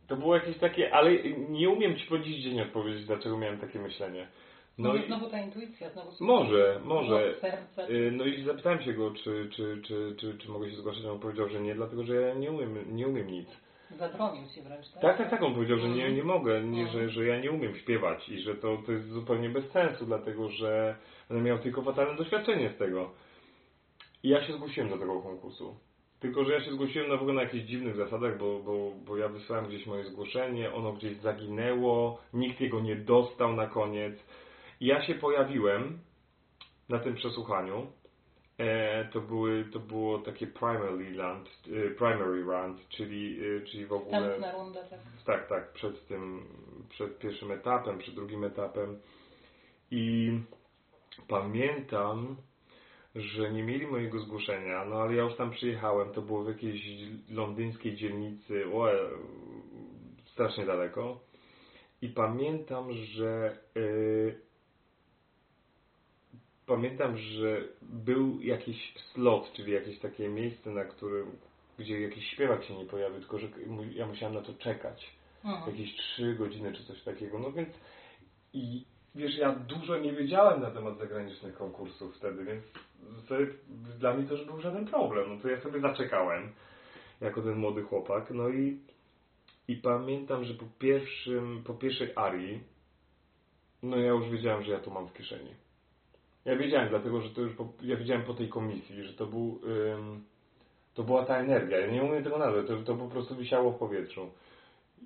To 0.08 0.16
było 0.16 0.34
jakieś 0.34 0.58
takie, 0.58 0.94
ale 0.94 1.10
nie 1.48 1.68
umiem 1.70 1.96
Ci 1.96 2.06
po 2.06 2.18
dziś 2.18 2.42
dzień 2.44 2.60
odpowiedzieć, 2.60 3.06
dlaczego 3.06 3.38
miałem 3.38 3.58
takie 3.58 3.78
myślenie. 3.78 4.28
No 4.78 4.94
i- 4.94 5.06
znowu 5.06 5.30
ta 5.30 5.40
intuicja, 5.40 5.90
znowu 5.90 6.24
Może, 6.24 6.80
może. 6.84 7.34
Y, 7.90 8.10
No 8.12 8.24
i 8.24 8.42
zapytałem 8.42 8.80
się 8.82 8.92
go, 8.92 9.10
czy, 9.10 9.48
czy, 9.56 9.82
czy, 9.86 10.14
czy, 10.20 10.38
czy 10.38 10.48
mogę 10.50 10.70
się 10.70 10.76
zgłaszać, 10.76 11.04
on 11.04 11.18
powiedział, 11.18 11.48
że 11.48 11.60
nie, 11.60 11.74
dlatego 11.74 12.04
że 12.04 12.14
ja 12.14 12.34
nie 12.34 12.50
umiem, 12.52 12.96
nie 12.96 13.08
umiem 13.08 13.26
nic. 13.30 13.48
Zabronił 13.98 14.48
ci 14.54 14.62
wręcz, 14.62 14.88
tak? 14.92 15.02
Tak, 15.02 15.18
tak, 15.18 15.30
tak. 15.30 15.42
On 15.42 15.54
powiedział, 15.54 15.78
że 15.78 15.88
nie, 15.88 15.94
Mhm. 15.94 16.14
nie 16.16 16.22
mogę, 16.24 16.62
nie, 16.62 16.82
Mhm. 16.82 16.88
że, 17.08 17.10
że 17.14 17.26
ja 17.26 17.40
nie 17.40 17.50
umiem 17.50 17.74
śpiewać 17.76 18.28
i 18.28 18.40
że 18.40 18.54
to, 18.54 18.78
to 18.86 18.92
jest 18.92 19.08
zupełnie 19.08 19.48
bez 19.48 19.70
sensu, 19.70 20.06
dlatego 20.06 20.48
że 20.48 20.96
będę 21.28 21.44
miał 21.44 21.58
tylko 21.58 21.82
fatalne 21.82 22.16
doświadczenie 22.16 22.70
z 22.70 22.78
tego. 22.78 23.10
I 24.22 24.28
ja 24.28 24.46
się 24.46 24.52
zgłosiłem 24.52 24.88
do 24.88 24.98
tego 24.98 25.22
konkursu. 25.22 25.76
Tylko, 26.20 26.44
że 26.44 26.52
ja 26.52 26.64
się 26.64 26.72
zgłosiłem 26.72 27.08
na 27.08 27.16
w 27.16 27.20
ogóle 27.20 27.34
na 27.34 27.42
jakichś 27.42 27.64
dziwnych 27.64 27.96
zasadach, 27.96 28.38
bo, 28.38 28.58
bo, 28.58 28.92
bo 29.06 29.16
ja 29.16 29.28
wysłałem 29.28 29.66
gdzieś 29.66 29.86
moje 29.86 30.04
zgłoszenie, 30.04 30.74
ono 30.74 30.92
gdzieś 30.92 31.16
zaginęło, 31.16 32.18
nikt 32.32 32.60
jego 32.60 32.80
nie 32.80 32.96
dostał 32.96 33.52
na 33.52 33.66
koniec. 33.66 34.14
I 34.80 34.86
ja 34.86 35.02
się 35.02 35.14
pojawiłem 35.14 35.98
na 36.88 36.98
tym 36.98 37.14
przesłuchaniu. 37.14 37.86
E, 38.58 39.04
to, 39.04 39.20
były, 39.20 39.64
to 39.72 39.78
było 39.78 40.18
takie 40.18 40.46
primary 40.46 41.16
round, 41.16 41.48
e, 41.66 41.90
primary 41.90 42.44
round 42.44 42.88
czyli, 42.88 43.40
e, 43.56 43.66
czyli 43.66 43.86
w 43.86 43.92
ogóle... 43.92 44.20
Wstępna 44.20 44.52
runda, 44.52 44.80
tak. 44.84 44.98
Tak, 45.26 45.48
tak, 45.48 45.72
przed 45.72 46.06
tym, 46.06 46.46
przed 46.88 47.18
pierwszym 47.18 47.52
etapem, 47.52 47.98
przed 47.98 48.14
drugim 48.14 48.44
etapem. 48.44 48.98
I 49.90 50.32
pamiętam, 51.28 52.36
że 53.14 53.52
nie 53.52 53.62
mieli 53.62 53.86
mojego 53.86 54.20
zgłoszenia, 54.20 54.84
no 54.84 54.96
ale 54.96 55.14
ja 55.14 55.22
już 55.22 55.36
tam 55.36 55.50
przyjechałem, 55.50 56.12
to 56.12 56.22
było 56.22 56.44
w 56.44 56.48
jakiejś 56.48 56.82
londyńskiej 57.30 57.96
dzielnicy, 57.96 58.64
o, 58.74 58.92
e, 58.92 59.08
strasznie 60.32 60.66
daleko. 60.66 61.20
I 62.02 62.08
pamiętam, 62.08 62.92
że 62.92 63.58
yy, 63.74 64.40
pamiętam, 66.66 67.16
że 67.18 67.62
był 67.82 68.40
jakiś 68.40 68.94
slot, 69.12 69.52
czyli 69.52 69.72
jakieś 69.72 69.98
takie 69.98 70.28
miejsce, 70.28 70.70
na 70.70 70.84
którym, 70.84 71.30
gdzie 71.78 72.00
jakiś 72.00 72.30
śpiewak 72.30 72.64
się 72.64 72.74
nie 72.76 72.84
pojawił, 72.84 73.20
tylko 73.20 73.38
że 73.38 73.48
ja 73.94 74.06
musiałem 74.06 74.34
na 74.34 74.42
to 74.42 74.54
czekać 74.54 75.18
Mhm. 75.44 75.70
jakieś 75.70 75.96
trzy 75.96 76.34
godziny 76.34 76.72
czy 76.72 76.84
coś 76.84 77.02
takiego. 77.02 77.38
No 77.38 77.52
więc 77.52 77.68
i 78.52 78.84
wiesz, 79.14 79.38
ja 79.38 79.54
dużo 79.54 79.98
nie 79.98 80.12
wiedziałem 80.12 80.60
na 80.60 80.70
temat 80.70 80.98
zagranicznych 80.98 81.54
konkursów 81.54 82.16
wtedy, 82.16 82.44
więc 82.44 82.64
sobie, 83.28 83.46
dla 83.98 84.14
mnie 84.14 84.28
to 84.28 84.34
już 84.34 84.46
był 84.46 84.60
żaden 84.60 84.86
problem. 84.86 85.34
No 85.34 85.42
to 85.42 85.48
ja 85.48 85.60
sobie 85.60 85.80
zaczekałem 85.80 86.52
jako 87.20 87.42
ten 87.42 87.54
młody 87.54 87.82
chłopak. 87.82 88.30
No 88.30 88.48
i, 88.48 88.78
i 89.68 89.76
pamiętam, 89.76 90.44
że 90.44 90.54
po 90.54 90.64
pierwszym, 90.78 91.62
po 91.66 91.74
pierwszej 91.74 92.12
arii, 92.16 92.60
no 93.82 93.96
ja 93.96 94.08
już 94.08 94.28
wiedziałem, 94.28 94.62
że 94.62 94.72
ja 94.72 94.80
to 94.80 94.90
mam 94.90 95.08
w 95.08 95.12
kieszeni. 95.12 95.54
Ja 96.44 96.56
wiedziałem, 96.56 96.88
dlatego 96.88 97.20
że 97.20 97.30
to 97.30 97.40
już 97.40 97.52
po, 97.54 97.72
ja 97.82 97.96
wiedziałem 97.96 98.22
po 98.22 98.34
tej 98.34 98.48
komisji, 98.48 99.04
że 99.04 99.14
to 99.14 99.26
był 99.26 99.60
ym, 99.94 100.24
to 100.94 101.02
była 101.02 101.24
ta 101.24 101.36
energia. 101.36 101.78
Ja 101.78 101.92
nie 101.92 102.02
umiem 102.02 102.24
tego 102.24 102.38
nazwać, 102.38 102.66
to, 102.66 102.76
to 102.76 102.94
po 102.94 103.08
prostu 103.08 103.36
wisiało 103.36 103.72
w 103.72 103.78
powietrzu. 103.78 104.30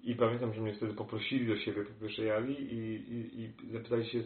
I 0.03 0.15
pamiętam, 0.15 0.55
że 0.55 0.61
mnie 0.61 0.75
wtedy 0.75 0.95
poprosili 0.95 1.47
do 1.47 1.57
siebie 1.57 1.85
po 1.85 2.01
pierwszej 2.01 2.31
ali 2.31 2.55
i, 2.61 2.77
i, 3.15 3.41
i 3.41 3.73
zapytali 3.73 4.07
się, 4.07 4.23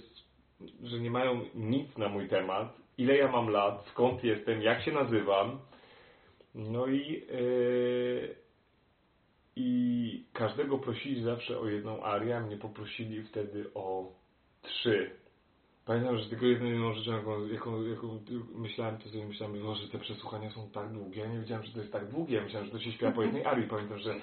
że 0.83 1.01
nie 1.01 1.11
mają 1.11 1.41
nic 1.55 1.99
na 1.99 2.09
mój 2.09 2.29
temat, 2.29 2.77
ile 2.99 3.17
ja 3.17 3.33
mam 3.33 3.49
lat, 3.49 3.87
skąd 3.91 4.25
jestem, 4.25 4.63
jak 4.63 4.83
się 4.83 4.93
nazywam. 4.93 5.59
No 6.55 6.87
i, 6.87 7.27
yy, 7.31 8.35
i 9.57 10.25
każdego 10.33 10.79
prosili 10.79 11.23
zawsze 11.23 11.59
o 11.59 11.69
jedną 11.69 12.03
arię, 12.03 12.37
a 12.37 12.41
mnie 12.41 12.57
poprosili 12.57 13.23
wtedy 13.23 13.71
o 13.75 14.13
trzy. 14.63 15.11
Pamiętam, 15.87 16.19
że 16.19 16.27
tylko 16.31 16.47
jedyną 16.47 16.95
rzeczą, 16.95 17.13
jaką, 17.17 17.47
jaką, 17.49 17.83
jaką 17.87 18.19
myślałem, 18.55 18.99
to 18.99 19.09
sobie 19.09 19.27
myślałem, 19.27 19.63
"Boże, 19.63 19.83
że 19.83 19.89
te 19.89 19.99
przesłuchania 19.99 20.51
są 20.51 20.71
tak 20.71 20.93
długie. 20.93 21.21
Ja 21.21 21.27
nie 21.29 21.39
wiedziałem, 21.39 21.65
że 21.65 21.73
to 21.73 21.79
jest 21.81 21.93
tak 21.93 22.09
długie. 22.11 22.37
Ja 22.37 22.43
myślałem, 22.43 22.67
że 22.67 22.73
to 22.73 22.79
się 22.81 22.93
śpiewa 22.93 23.13
po 23.13 23.23
jednej 23.23 23.45
arii. 23.45 23.69
Pamiętam, 23.69 23.99
że 23.99 24.15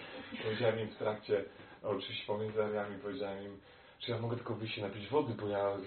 powiedziałem 0.44 0.80
im 0.80 0.88
w 0.88 0.96
trakcie, 0.98 1.46
oczywiście 1.84 2.26
pomiędzy 2.28 2.64
ariami 2.64 2.96
powiedziałem 3.02 3.46
im, 3.46 3.58
że 4.00 4.14
ja 4.14 4.20
mogę 4.22 4.36
tylko 4.36 4.56
wyjść 4.56 4.76
się 4.76 4.82
napić 4.82 5.08
wody, 5.08 5.34
bo 5.42 5.48
ja 5.48 5.78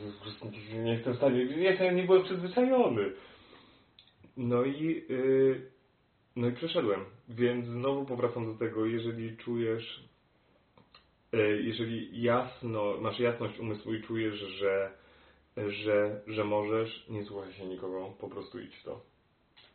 nie- 0.72 0.82
nie 0.82 0.92
jestem 0.92 1.12
w 1.12 1.16
stanie, 1.16 1.44
ja 1.44 1.92
nie 1.92 2.02
byłem 2.02 2.24
przyzwyczajony. 2.24 3.12
No 4.36 4.64
i, 4.64 5.04
yy, 5.08 5.70
no 6.36 6.48
i 6.48 6.52
przeszedłem. 6.52 7.04
Więc 7.28 7.66
znowu 7.66 8.04
powracam 8.04 8.52
do 8.52 8.58
tego, 8.58 8.86
jeżeli 8.86 9.36
czujesz, 9.36 10.04
yy, 11.32 11.62
jeżeli 11.62 12.22
jasno, 12.22 12.94
masz 13.00 13.18
jasność 13.20 13.58
umysłu 13.58 13.94
i 13.94 14.02
czujesz, 14.02 14.34
że 14.40 14.90
że, 15.56 16.20
że 16.26 16.44
możesz, 16.44 17.06
nie 17.08 17.24
słuchaj 17.24 17.52
się 17.52 17.66
nikogo, 17.66 18.14
po 18.20 18.28
prostu 18.28 18.60
idź 18.60 18.76
w 18.76 18.82
to. 18.82 19.00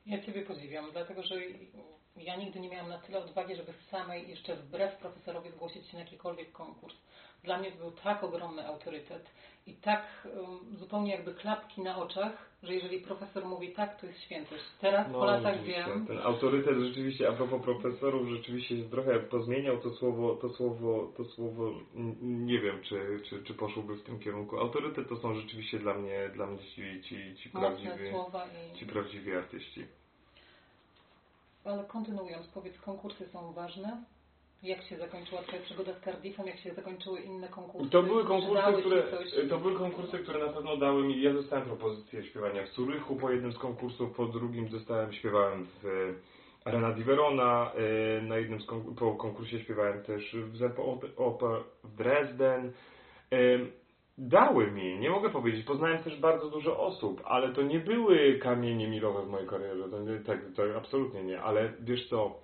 Ja 0.06 0.22
Ciebie 0.22 0.42
podziwiam, 0.42 0.92
dlatego 0.92 1.24
że 1.24 1.36
ja 2.18 2.36
nigdy 2.36 2.60
nie 2.60 2.70
miałam 2.70 2.90
na 2.90 2.98
tyle 2.98 3.20
odwagi, 3.20 3.56
żeby 3.56 3.74
samej 3.92 4.30
jeszcze 4.30 4.56
wbrew 4.56 4.98
profesorowi 4.98 5.50
zgłosić 5.50 5.88
się 5.88 5.94
na 5.94 6.04
jakikolwiek 6.04 6.52
konkurs. 6.52 6.96
Dla 7.44 7.58
mnie 7.58 7.72
to 7.72 7.78
był 7.78 7.92
tak 7.92 8.24
ogromny 8.24 8.68
autorytet 8.68 9.30
i 9.68 9.74
tak 9.74 10.28
um, 10.36 10.78
zupełnie 10.78 11.12
jakby 11.12 11.34
klapki 11.34 11.82
na 11.82 11.98
oczach, 11.98 12.52
że 12.64 12.74
jeżeli 12.74 13.00
profesor 13.00 13.46
mówi 13.46 13.72
tak, 13.72 14.02
to 14.02 14.08
jest 14.08 14.22
świętość. 14.22 14.64
Teraz 14.82 15.12
po 15.12 15.26
latach 15.26 15.56
No, 15.58 15.64
wiem, 15.64 16.08
Ten 16.08 16.20
autorytet 16.20 16.78
rzeczywiście, 16.78 17.30
a 17.30 17.32
propos 17.32 17.62
profesorów, 17.62 18.30
rzeczywiście 18.30 18.78
się 18.78 18.90
trochę 18.90 19.20
pozmieniał 19.20 19.78
to 19.78 19.92
słowo, 19.92 20.36
to 20.36 20.50
słowo, 20.50 21.12
to 21.18 21.26
słowo, 21.26 21.72
nie 22.22 22.60
wiem, 22.60 22.82
czy, 22.84 23.20
czy, 23.30 23.44
czy 23.44 23.54
poszłoby 23.54 23.96
w 23.96 24.04
tym 24.04 24.20
kierunku. 24.20 24.60
Autorytet 24.60 25.10
to 25.10 25.16
są 25.16 25.36
rzeczywiście 25.36 25.80
dla 25.80 25.94
mnie, 25.94 26.30
dla 26.34 26.46
mnie 26.48 26.60
ci, 26.60 27.02
ci, 27.02 27.36
ci 27.36 27.50
mocne 27.54 27.70
prawdziwi, 27.70 28.10
i... 28.74 28.78
ci 28.80 28.86
prawdziwi 28.86 29.34
artyści. 29.34 30.01
Ale 31.64 31.84
kontynuując, 31.84 32.48
powiedz, 32.48 32.82
konkursy 32.82 33.28
są 33.30 33.54
ważne? 33.54 34.04
Jak 34.64 34.84
się 34.84 34.98
zakończyła 34.98 35.42
Twoja 35.42 35.62
przygoda 35.62 35.94
z 35.94 36.04
Cardiffem? 36.04 36.48
Jak 36.48 36.60
się 36.60 36.74
zakończyły 36.74 37.20
inne 37.20 37.48
konkursy? 37.48 37.90
To 37.90 38.04
były 38.04 38.26
konkursy, 38.26 38.62
które, 38.80 39.04
to 39.50 39.58
były 39.58 39.76
konkursy, 39.76 40.20
które 40.20 40.46
na 40.46 40.54
pewno 40.54 40.78
dały 40.78 41.04
mi, 41.04 41.22
ja 41.22 41.34
dostałem 41.34 41.66
propozycję 41.66 42.24
śpiewania 42.24 42.66
w 42.66 42.70
Zurychu 42.70 43.16
po 43.16 43.32
jednym 43.32 43.54
z 43.54 43.58
konkursów, 43.58 44.16
po 44.16 44.26
drugim 44.26 44.70
dostałem, 44.70 45.14
śpiewałem 45.14 45.66
w 45.66 45.86
e, 45.86 46.70
Arena 46.70 46.92
di 46.92 47.04
Verona, 47.04 47.72
e, 48.20 48.22
na 48.22 48.38
jednym 48.38 48.62
z 48.62 48.66
po 49.00 49.16
konkursie 49.16 49.60
śpiewałem 49.60 50.04
też 50.04 50.36
w 50.36 50.58
Zempo 50.58 50.84
Oper- 50.84 51.12
Oper 51.18 51.64
w 51.84 51.96
Dresden. 51.96 52.72
Dały 54.24 54.72
mi, 54.72 55.00
nie 55.00 55.10
mogę 55.10 55.30
powiedzieć, 55.30 55.66
poznałem 55.66 56.04
też 56.04 56.20
bardzo 56.20 56.50
dużo 56.50 56.80
osób, 56.80 57.22
ale 57.26 57.54
to 57.54 57.62
nie 57.62 57.80
były 57.80 58.40
kamienie 58.40 58.88
milowe 58.88 59.26
w 59.26 59.30
mojej 59.30 59.48
karierze, 59.48 59.90
to, 59.90 60.00
nie, 60.00 60.20
tak, 60.20 60.40
to 60.56 60.64
absolutnie 60.78 61.24
nie, 61.24 61.42
ale 61.42 61.74
wiesz 61.80 62.10
co, 62.10 62.40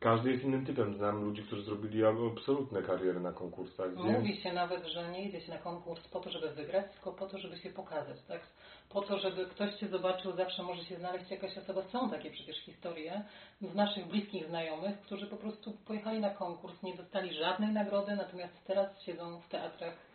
każdy 0.00 0.30
jest 0.30 0.44
innym 0.44 0.66
typem, 0.66 0.94
znam 0.94 1.24
ludzi, 1.24 1.42
którzy 1.42 1.62
zrobili 1.62 2.04
absolutne 2.04 2.82
kariery 2.82 3.20
na 3.20 3.32
konkursach, 3.32 3.96
więc... 3.96 4.18
Mówi 4.18 4.36
się 4.36 4.52
nawet, 4.52 4.86
że 4.86 5.10
nie 5.10 5.24
idzie 5.24 5.40
się 5.40 5.52
na 5.52 5.58
konkurs 5.58 6.08
po 6.08 6.20
to, 6.20 6.30
żeby 6.30 6.50
wygrać, 6.50 6.92
tylko 6.92 7.12
po 7.12 7.26
to, 7.26 7.38
żeby 7.38 7.56
się 7.56 7.70
pokazać, 7.70 8.22
tak? 8.28 8.40
Po 8.88 9.02
to, 9.02 9.18
żeby 9.18 9.46
ktoś 9.46 9.74
Cię 9.74 9.88
zobaczył, 9.88 10.32
zawsze 10.32 10.62
może 10.62 10.84
się 10.84 10.96
znaleźć 10.96 11.30
jakaś 11.30 11.58
osoba. 11.58 11.82
Są 11.82 12.10
takie 12.10 12.30
przecież 12.30 12.56
historie 12.56 13.22
z 13.60 13.74
naszych 13.74 14.06
bliskich 14.06 14.46
znajomych, 14.46 15.00
którzy 15.00 15.26
po 15.26 15.36
prostu 15.36 15.72
pojechali 15.86 16.20
na 16.20 16.30
konkurs, 16.30 16.82
nie 16.82 16.96
dostali 16.96 17.34
żadnej 17.34 17.72
nagrody, 17.72 18.16
natomiast 18.16 18.66
teraz 18.66 19.02
siedzą 19.02 19.40
w 19.40 19.48
teatrach 19.48 20.05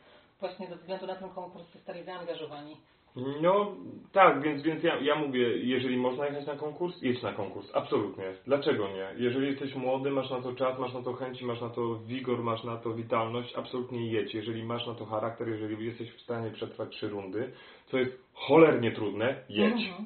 właśnie 0.42 0.68
ze 0.68 0.76
względu 0.76 1.08
na 1.08 1.16
ten 1.16 1.30
konkurs 1.30 1.74
zostali 1.74 2.04
zaangażowani. 2.04 2.78
No 3.16 3.76
tak, 4.12 4.42
więc, 4.42 4.64
więc 4.64 4.84
ja, 4.84 4.96
ja 4.96 5.16
mówię, 5.16 5.58
jeżeli 5.58 5.98
można 5.98 6.26
jechać 6.26 6.46
na 6.46 6.56
konkurs, 6.56 7.02
jedź 7.02 7.22
na 7.22 7.34
konkurs, 7.34 7.68
absolutnie. 7.74 8.24
Dlaczego 8.46 8.88
nie? 8.88 9.14
Jeżeli 9.18 9.48
jesteś 9.48 9.76
młody, 9.76 10.12
masz 10.12 10.30
na 10.30 10.42
to 10.42 10.54
czas, 10.54 10.80
masz 10.80 10.94
na 10.94 11.02
to 11.02 11.14
chęci, 11.14 11.46
masz 11.46 11.62
na 11.62 11.70
to 11.70 11.96
wigor, 11.96 12.44
masz 12.44 12.64
na 12.64 12.78
to 12.78 12.94
witalność, 12.94 13.56
absolutnie 13.56 14.12
jedź. 14.12 14.34
Jeżeli 14.34 14.64
masz 14.64 14.88
na 14.88 14.94
to 14.94 15.06
charakter, 15.06 15.48
jeżeli 15.48 15.86
jesteś 15.86 16.12
w 16.12 16.22
stanie 16.22 16.52
przetrwać 16.52 16.90
trzy 16.90 17.10
rundy, 17.10 17.52
co 17.88 17.98
jest 17.98 18.24
cholernie 18.34 18.92
trudne, 18.92 19.36
jedź. 19.50 19.88
Mhm. 19.88 20.06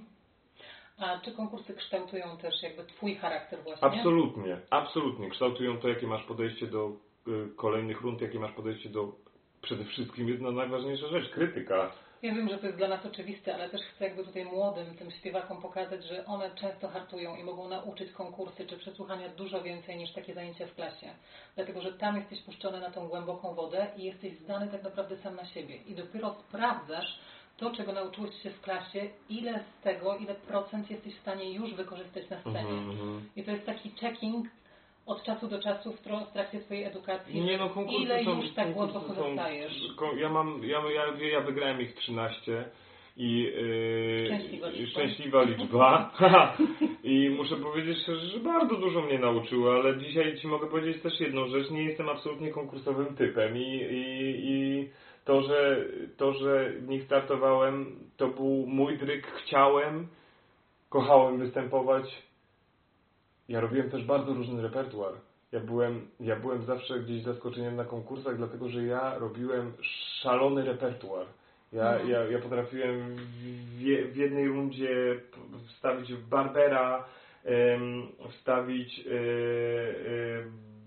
A 0.98 1.20
czy 1.20 1.32
konkursy 1.32 1.74
kształtują 1.74 2.38
też 2.38 2.64
jakby 2.64 2.84
Twój 2.84 3.16
charakter 3.16 3.60
właśnie? 3.64 3.88
Absolutnie, 3.88 4.58
absolutnie. 4.70 5.30
Kształtują 5.30 5.78
to, 5.78 5.88
jakie 5.88 6.08
masz 6.08 6.24
podejście 6.24 6.68
do 6.68 6.92
y, 7.28 7.56
kolejnych 7.56 8.02
rund, 8.02 8.22
jakie 8.22 8.40
masz 8.40 8.52
podejście 8.52 8.90
do 8.90 9.25
przede 9.66 9.86
wszystkim 9.86 10.30
jedna 10.30 10.52
najważniejsza 10.52 11.08
rzecz, 11.08 11.30
krytyka. 11.30 11.92
Ja 12.22 12.36
wiem, 12.36 12.50
że 12.50 12.58
to 12.58 12.66
jest 12.66 12.78
dla 12.78 12.88
nas 12.88 13.06
oczywiste, 13.06 13.56
ale 13.56 13.70
też 13.70 13.82
chcę 13.82 14.04
jakby 14.04 14.24
tutaj 14.24 14.46
młodym, 14.46 14.96
tym 14.98 15.12
śpiewakom 15.12 15.62
pokazać, 15.62 16.06
że 16.06 16.26
one 16.26 16.56
często 16.56 16.88
hartują 16.88 17.36
i 17.36 17.44
mogą 17.44 17.70
nauczyć 17.70 18.12
konkursy 18.12 18.66
czy 18.66 18.78
przesłuchania 18.78 19.30
dużo 19.30 19.62
więcej 19.62 19.98
niż 19.98 20.12
takie 20.12 20.34
zajęcia 20.34 20.68
w 20.68 20.76
klasie. 20.76 21.10
Dlatego, 21.56 21.82
że 21.82 21.94
tam 21.94 22.16
jesteś 22.18 22.42
puszczony 22.42 22.80
na 22.80 22.92
tą 22.92 23.08
głęboką 23.08 23.54
wodę 23.54 23.88
i 23.98 24.04
jesteś 24.04 24.34
zdany 24.34 24.68
tak 24.68 24.84
naprawdę 24.84 25.18
sam 25.18 25.36
na 25.36 25.46
siebie. 25.46 25.76
I 25.76 25.96
dopiero 25.96 26.36
sprawdzasz 26.48 27.20
to, 27.58 27.72
czego 27.72 27.94
nauczyłeś 27.94 28.42
się 28.44 28.50
w 28.50 28.62
klasie, 28.62 29.10
ile 29.30 29.60
z 29.60 29.84
tego, 29.84 30.18
ile 30.18 30.36
procent 30.36 30.92
jesteś 30.92 31.16
w 31.16 31.22
stanie 31.22 31.54
już 31.54 31.74
wykorzystać 31.74 32.30
na 32.30 32.42
scenie. 32.42 32.60
Mhm, 32.60 32.90
mhm. 32.90 33.30
I 33.36 33.44
to 33.44 33.52
jest 33.52 33.66
taki 33.66 33.92
checking 33.92 34.48
od 35.06 35.24
czasu 35.24 35.48
do 35.48 35.62
czasu 35.62 35.94
w, 35.94 36.02
tro- 36.02 36.26
w 36.26 36.32
trakcie 36.34 36.60
Twojej 36.60 36.84
edukacji. 36.84 37.42
Nie 37.42 37.58
no, 37.58 37.70
konkursy 37.70 38.02
ile 38.04 38.24
są, 38.24 38.42
już 38.42 38.54
tak 38.54 38.74
głęboko 38.74 39.08
są- 39.08 39.16
zostajesz. 39.16 39.74
ko- 39.96 40.16
Ja 40.16 40.30
mam, 40.30 40.62
ja, 40.64 40.82
ja, 40.96 41.28
ja 41.28 41.42
wygrałem 41.42 41.82
ich 41.82 41.96
13 41.96 42.66
i 43.18 43.40
yy, 43.40 44.26
Szczęśliwa 44.26 44.68
liczba. 44.70 44.92
szczęśliwa 44.92 45.44
liczba. 45.44 46.12
I 47.04 47.30
muszę 47.38 47.56
powiedzieć 47.56 47.98
że 48.34 48.40
bardzo 48.40 48.76
dużo 48.76 49.02
mnie 49.02 49.20
nauczyło, 49.20 49.74
ale 49.76 49.98
dzisiaj 49.98 50.38
Ci 50.38 50.48
mogę 50.48 50.68
powiedzieć 50.68 51.02
też 51.04 51.20
jedną 51.20 51.48
rzecz, 51.48 51.70
nie 51.72 51.84
jestem 51.84 52.10
absolutnie 52.10 52.50
konkursowym 52.52 53.16
typem 53.16 53.58
i, 53.58 53.62
i, 53.92 54.36
i 54.52 54.90
to, 55.26 55.42
że, 55.42 55.86
to, 56.18 56.34
że 56.34 56.70
w 56.70 56.88
nich 56.88 57.04
startowałem, 57.04 58.00
to 58.18 58.28
był 58.28 58.66
mój 58.68 58.98
dryk, 58.98 59.28
chciałem, 59.28 60.08
kochałem 60.90 61.38
występować. 61.40 62.25
Ja 63.50 63.60
robiłem 63.60 63.90
też 63.90 64.04
bardzo 64.06 64.34
różny 64.34 64.62
repertuar. 64.62 65.14
Ja 65.52 65.60
byłem, 65.60 66.08
ja 66.20 66.36
byłem 66.36 66.66
zawsze 66.66 67.00
gdzieś 67.00 67.24
zaskoczeniem 67.24 67.76
na 67.76 67.86
konkursach, 67.86 68.38
dlatego 68.38 68.70
że 68.70 68.84
ja 68.84 69.18
robiłem 69.18 69.74
szalony 70.22 70.66
repertuar. 70.66 71.26
Ja, 71.74 71.92
Mhm. 71.92 72.10
ja, 72.10 72.24
ja 72.24 72.40
potrafiłem 72.40 73.16
w, 73.16 73.82
je- 73.82 74.06
w 74.06 74.16
jednej 74.16 74.48
rundzie 74.48 75.20
wstawić 75.68 76.14
Barbera, 76.16 77.06
wstawić 78.30 79.00
e, 79.00 79.12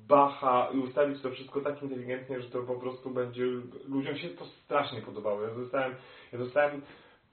Bacha 0.08 0.68
i 0.74 0.78
ustawić 0.78 1.22
to 1.22 1.30
wszystko 1.30 1.60
tak 1.60 1.82
inteligentnie, 1.82 2.40
że 2.40 2.48
to 2.50 2.62
po 2.62 2.74
prostu 2.74 3.10
będzie, 3.10 3.44
ludziom 3.88 4.16
się 4.16 4.28
to 4.28 4.44
strasznie 4.44 5.02
podobało. 5.02 5.42
Ja 5.42 5.54
dostałem, 5.54 5.94
ja 6.32 6.38
dostałem 6.38 6.82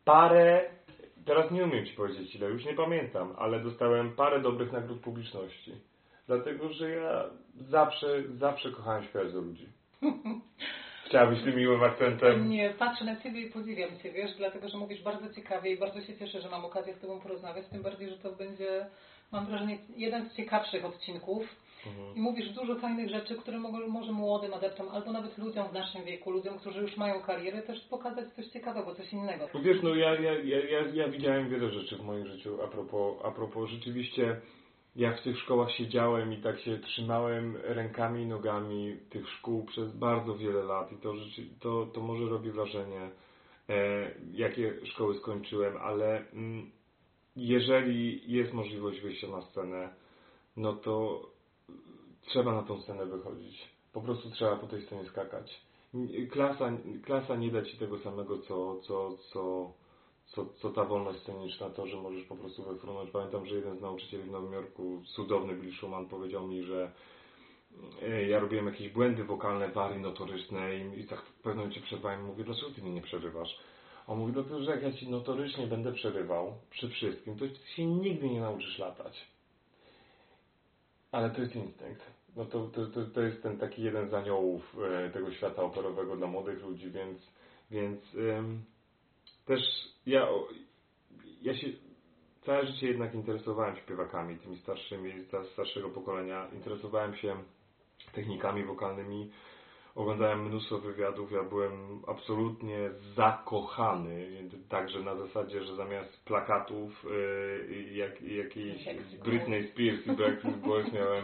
parę, 0.05 0.65
teraz 1.25 1.51
nie 1.51 1.63
umiem 1.63 1.85
Ci 1.85 1.93
powiedzieć 1.93 2.35
ile, 2.35 2.47
już 2.47 2.65
nie 2.65 2.73
pamiętam, 2.73 3.35
ale 3.37 3.59
dostałem 3.59 4.15
parę 4.15 4.41
dobrych 4.41 4.71
nagród 4.71 5.01
publiczności. 5.01 5.71
Dlatego, 6.27 6.69
że 6.69 6.89
ja 6.89 7.23
zawsze, 7.55 8.07
zawsze 8.37 8.71
kochałem 8.71 9.03
do 9.33 9.41
ludzi. 9.41 9.67
Chciałabyś 11.05 11.43
tym 11.43 11.55
miłym 11.55 11.83
akcentem? 11.83 12.49
Nie, 12.49 12.69
patrzę 12.69 13.05
na 13.05 13.21
Ciebie 13.21 13.41
i 13.41 13.49
podziwiam 13.49 13.99
Cię, 14.03 14.11
wiesz, 14.11 14.31
dlatego, 14.37 14.69
że 14.69 14.77
mówisz 14.77 15.03
bardzo 15.03 15.33
ciekawie 15.33 15.71
i 15.71 15.77
bardzo 15.77 16.01
się 16.01 16.17
cieszę, 16.17 16.41
że 16.41 16.49
mam 16.49 16.65
okazję 16.65 16.93
z 16.93 16.99
Tobą 16.99 17.19
porozmawiać, 17.19 17.67
tym 17.67 17.81
bardziej, 17.81 18.09
że 18.09 18.17
to 18.17 18.31
będzie, 18.31 18.85
mam 19.31 19.45
wrażenie, 19.45 19.77
jeden 19.97 20.29
z 20.29 20.35
ciekawszych 20.35 20.85
odcinków 20.85 21.55
Mhm. 21.87 22.15
i 22.15 22.21
mówisz 22.21 22.49
dużo 22.49 22.75
fajnych 22.75 23.09
rzeczy, 23.09 23.35
które 23.35 23.59
mogą, 23.59 23.87
może 23.87 24.11
młodym 24.11 24.53
adeptom, 24.53 24.89
albo 24.89 25.11
nawet 25.11 25.37
ludziom 25.37 25.67
w 25.67 25.73
naszym 25.73 26.03
wieku, 26.03 26.31
ludziom, 26.31 26.59
którzy 26.59 26.81
już 26.81 26.97
mają 26.97 27.21
karierę, 27.21 27.61
też 27.61 27.79
pokazać 27.79 28.33
coś 28.33 28.47
ciekawego, 28.47 28.95
coś 28.95 29.13
innego. 29.13 29.49
No 29.53 29.61
Wiesz, 29.61 29.77
no 29.83 29.95
ja, 29.95 30.15
ja, 30.15 30.33
ja, 30.33 30.59
ja, 30.59 30.79
ja 30.93 31.07
widziałem 31.07 31.49
wiele 31.49 31.71
rzeczy 31.71 31.97
w 31.97 32.03
moim 32.03 32.27
życiu 32.27 32.63
a 32.63 32.67
propos, 32.67 33.15
a 33.23 33.31
propos 33.31 33.69
rzeczywiście 33.69 34.41
jak 34.95 35.19
w 35.19 35.23
tych 35.23 35.39
szkołach 35.39 35.71
siedziałem 35.71 36.33
i 36.33 36.37
tak 36.37 36.59
się 36.59 36.77
trzymałem 36.77 37.57
rękami 37.63 38.23
i 38.23 38.27
nogami 38.27 38.97
tych 39.09 39.29
szkół 39.29 39.65
przez 39.65 39.97
bardzo 39.97 40.35
wiele 40.35 40.63
lat 40.63 40.91
i 40.91 40.97
to, 40.97 41.15
rzeczy, 41.15 41.41
to, 41.59 41.85
to 41.85 42.01
może 42.01 42.29
robi 42.29 42.51
wrażenie, 42.51 43.09
e, 43.69 44.11
jakie 44.33 44.85
szkoły 44.85 45.15
skończyłem, 45.15 45.77
ale 45.77 46.31
mm, 46.33 46.71
jeżeli 47.35 48.31
jest 48.33 48.53
możliwość 48.53 49.01
wyjścia 49.01 49.27
na 49.27 49.41
scenę, 49.41 49.89
no 50.57 50.73
to 50.73 51.21
trzeba 52.27 52.55
na 52.55 52.63
tą 52.63 52.81
scenę 52.81 53.05
wychodzić. 53.05 53.69
Po 53.93 54.01
prostu 54.01 54.31
trzeba 54.31 54.55
po 54.55 54.67
tej 54.67 54.81
scenie 54.81 55.05
skakać. 55.05 55.61
Klasa, 56.31 56.71
klasa 57.03 57.35
nie 57.35 57.51
da 57.51 57.61
ci 57.61 57.77
tego 57.77 57.99
samego, 57.99 58.39
co, 58.39 58.79
co, 58.81 59.17
co, 59.33 59.71
co, 60.25 60.45
co 60.45 60.69
ta 60.69 60.85
wolność 60.85 61.19
sceniczna, 61.19 61.69
to, 61.69 61.87
że 61.87 61.97
możesz 61.97 62.23
po 62.23 62.35
prostu 62.35 62.63
wyfrunąć. 62.63 63.11
Pamiętam, 63.11 63.45
że 63.45 63.55
jeden 63.55 63.77
z 63.77 63.81
nauczycieli 63.81 64.23
w 64.23 64.31
Nowym 64.31 64.53
Jorku, 64.53 65.01
cudowny 65.05 65.55
Bill 65.55 65.75
Schumann, 65.75 66.05
powiedział 66.05 66.47
mi, 66.47 66.63
że 66.63 66.91
ja 68.27 68.39
robiłem 68.39 68.65
jakieś 68.65 68.89
błędy 68.89 69.23
wokalne, 69.23 69.69
wary 69.69 69.99
notoryczne 69.99 70.75
i, 70.75 70.99
i 70.99 71.07
tak 71.07 71.21
w 71.21 71.33
pewnym 71.33 71.57
momencie 71.57 71.81
przerwałem 71.81 72.21
i 72.21 72.23
mówię, 72.23 72.43
dlaczego 72.43 72.71
ty 72.71 72.81
mnie 72.81 72.91
nie 72.91 73.01
przerywasz? 73.01 73.59
On 74.07 74.19
mówi, 74.19 74.33
dlatego, 74.33 74.63
że 74.63 74.71
jak 74.71 74.83
ja 74.83 74.91
ci 74.91 75.09
notorycznie 75.09 75.67
będę 75.67 75.93
przerywał 75.93 76.53
przy 76.69 76.89
wszystkim, 76.89 77.37
to 77.37 77.45
się 77.75 77.85
nigdy 77.85 78.29
nie 78.29 78.41
nauczysz 78.41 78.79
latać. 78.79 79.27
Ale 81.11 81.29
to 81.29 81.41
jest 81.41 81.55
instynkt. 81.55 82.14
No 82.35 82.45
to, 82.45 82.67
to, 82.67 83.05
to, 83.13 83.21
jest 83.21 83.43
ten 83.43 83.57
taki 83.57 83.83
jeden 83.83 84.09
z 84.09 84.13
aniołów 84.13 84.75
e, 84.83 85.09
tego 85.09 85.31
świata 85.31 85.61
operowego 85.61 86.15
dla 86.17 86.27
młodych 86.27 86.63
ludzi, 86.63 86.91
więc, 86.91 87.31
więc 87.71 88.15
ym, 88.15 88.63
też 89.45 89.61
ja, 90.05 90.27
ja 91.41 91.57
się 91.57 91.67
całe 92.45 92.65
życie 92.65 92.87
jednak 92.87 93.13
interesowałem 93.13 93.75
śpiewakami, 93.75 94.37
tymi 94.37 94.57
starszymi, 94.57 95.11
z 95.23 95.51
starszego 95.53 95.89
pokolenia. 95.89 96.47
Interesowałem 96.53 97.15
się 97.15 97.35
technikami 98.13 98.63
wokalnymi, 98.63 99.31
oglądałem 99.95 100.45
mnóstwo 100.45 100.77
wywiadów, 100.79 101.31
ja 101.31 101.43
byłem 101.43 102.01
absolutnie 102.07 102.89
zakochany, 103.15 104.49
także 104.69 104.99
na 104.99 105.15
zasadzie, 105.15 105.63
że 105.63 105.75
zamiast 105.75 106.25
plakatów 106.25 107.05
yy, 107.69 107.93
jak, 107.93 108.21
jakiejś 108.21 108.85
Britney 109.23 109.67
Spears 109.67 110.07
i 110.07 110.11
Backstreet 110.11 110.57
Boys 110.57 110.93
miałem, 110.93 111.23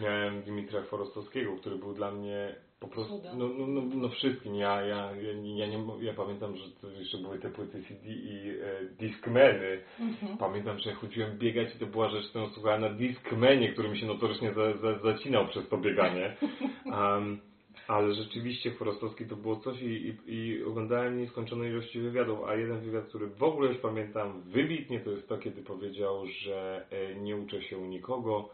miałem 0.00 0.42
Dimitra 0.42 0.82
Chworostowskiego, 0.82 1.56
który 1.56 1.76
był 1.76 1.94
dla 1.94 2.10
mnie 2.10 2.54
po 2.80 2.88
prostu, 2.88 3.22
no, 3.36 3.48
no, 3.48 3.66
no, 3.66 3.82
no 3.94 4.08
wszystkim. 4.08 4.54
Ja, 4.54 4.80
ja, 4.82 5.10
ja, 5.16 5.32
ja, 5.54 5.66
nie, 5.66 5.78
ja 6.00 6.14
pamiętam, 6.14 6.56
że 6.56 6.90
jeszcze 6.98 7.18
były 7.18 7.38
te 7.38 7.50
płyty 7.50 7.82
CD 7.82 8.08
i 8.08 8.50
e, 8.50 8.84
Discmany. 9.00 9.80
Mhm. 10.00 10.38
Pamiętam, 10.38 10.78
że 10.78 10.94
chodziłem 10.94 11.38
biegać 11.38 11.74
i 11.76 11.78
to 11.78 11.86
była 11.86 12.08
rzecz, 12.08 12.28
którą 12.28 12.50
słuchałem 12.50 12.80
na 12.80 12.90
Discmanie, 12.90 13.72
który 13.72 13.88
mi 13.88 13.98
się 13.98 14.06
notorycznie 14.06 14.52
za, 14.54 14.76
za, 14.76 14.98
zacinał 14.98 15.48
przez 15.48 15.68
to 15.68 15.78
bieganie. 15.78 16.36
Um, 16.84 17.40
ale 17.88 18.14
rzeczywiście 18.14 18.70
Chworostowski 18.70 19.26
to 19.26 19.36
było 19.36 19.56
coś 19.56 19.82
i, 19.82 19.86
i, 19.86 20.34
i 20.34 20.64
oglądałem 20.64 21.18
nieskończonej 21.18 21.70
ilości 21.70 22.00
wywiadów, 22.00 22.44
a 22.44 22.54
jeden 22.54 22.80
wywiad, 22.80 23.04
który 23.04 23.26
w 23.26 23.42
ogóle 23.42 23.68
już 23.68 23.78
pamiętam 23.78 24.40
wybitnie, 24.40 25.00
to 25.00 25.10
jest 25.10 25.28
to, 25.28 25.38
kiedy 25.38 25.62
powiedział, 25.62 26.26
że 26.26 26.86
e, 26.90 27.14
nie 27.14 27.36
uczę 27.36 27.62
się 27.62 27.88
nikogo, 27.88 28.48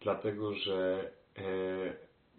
dlatego 0.00 0.54
że 0.54 1.10
e, 1.38 1.42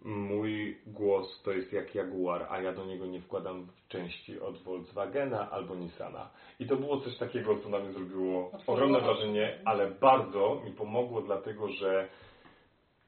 mój 0.04 0.78
głos 0.86 1.42
to 1.42 1.52
jest 1.52 1.72
jak 1.72 1.94
Jaguar, 1.94 2.46
a 2.50 2.60
ja 2.60 2.72
do 2.72 2.84
niego 2.84 3.06
nie 3.06 3.20
wkładam 3.20 3.66
części 3.88 4.40
od 4.40 4.62
Volkswagena 4.62 5.50
albo 5.50 5.74
Nissana. 5.74 6.30
I 6.60 6.66
to 6.66 6.76
było 6.76 7.00
coś 7.00 7.16
takiego, 7.16 7.58
co 7.58 7.68
na 7.68 7.78
mnie 7.78 7.92
zrobiło 7.92 8.50
ogromne 8.66 9.00
wrażenie, 9.00 9.58
ale 9.64 9.90
bardzo 9.90 10.62
mi 10.64 10.72
pomogło, 10.72 11.22
dlatego 11.22 11.68
że 11.68 12.08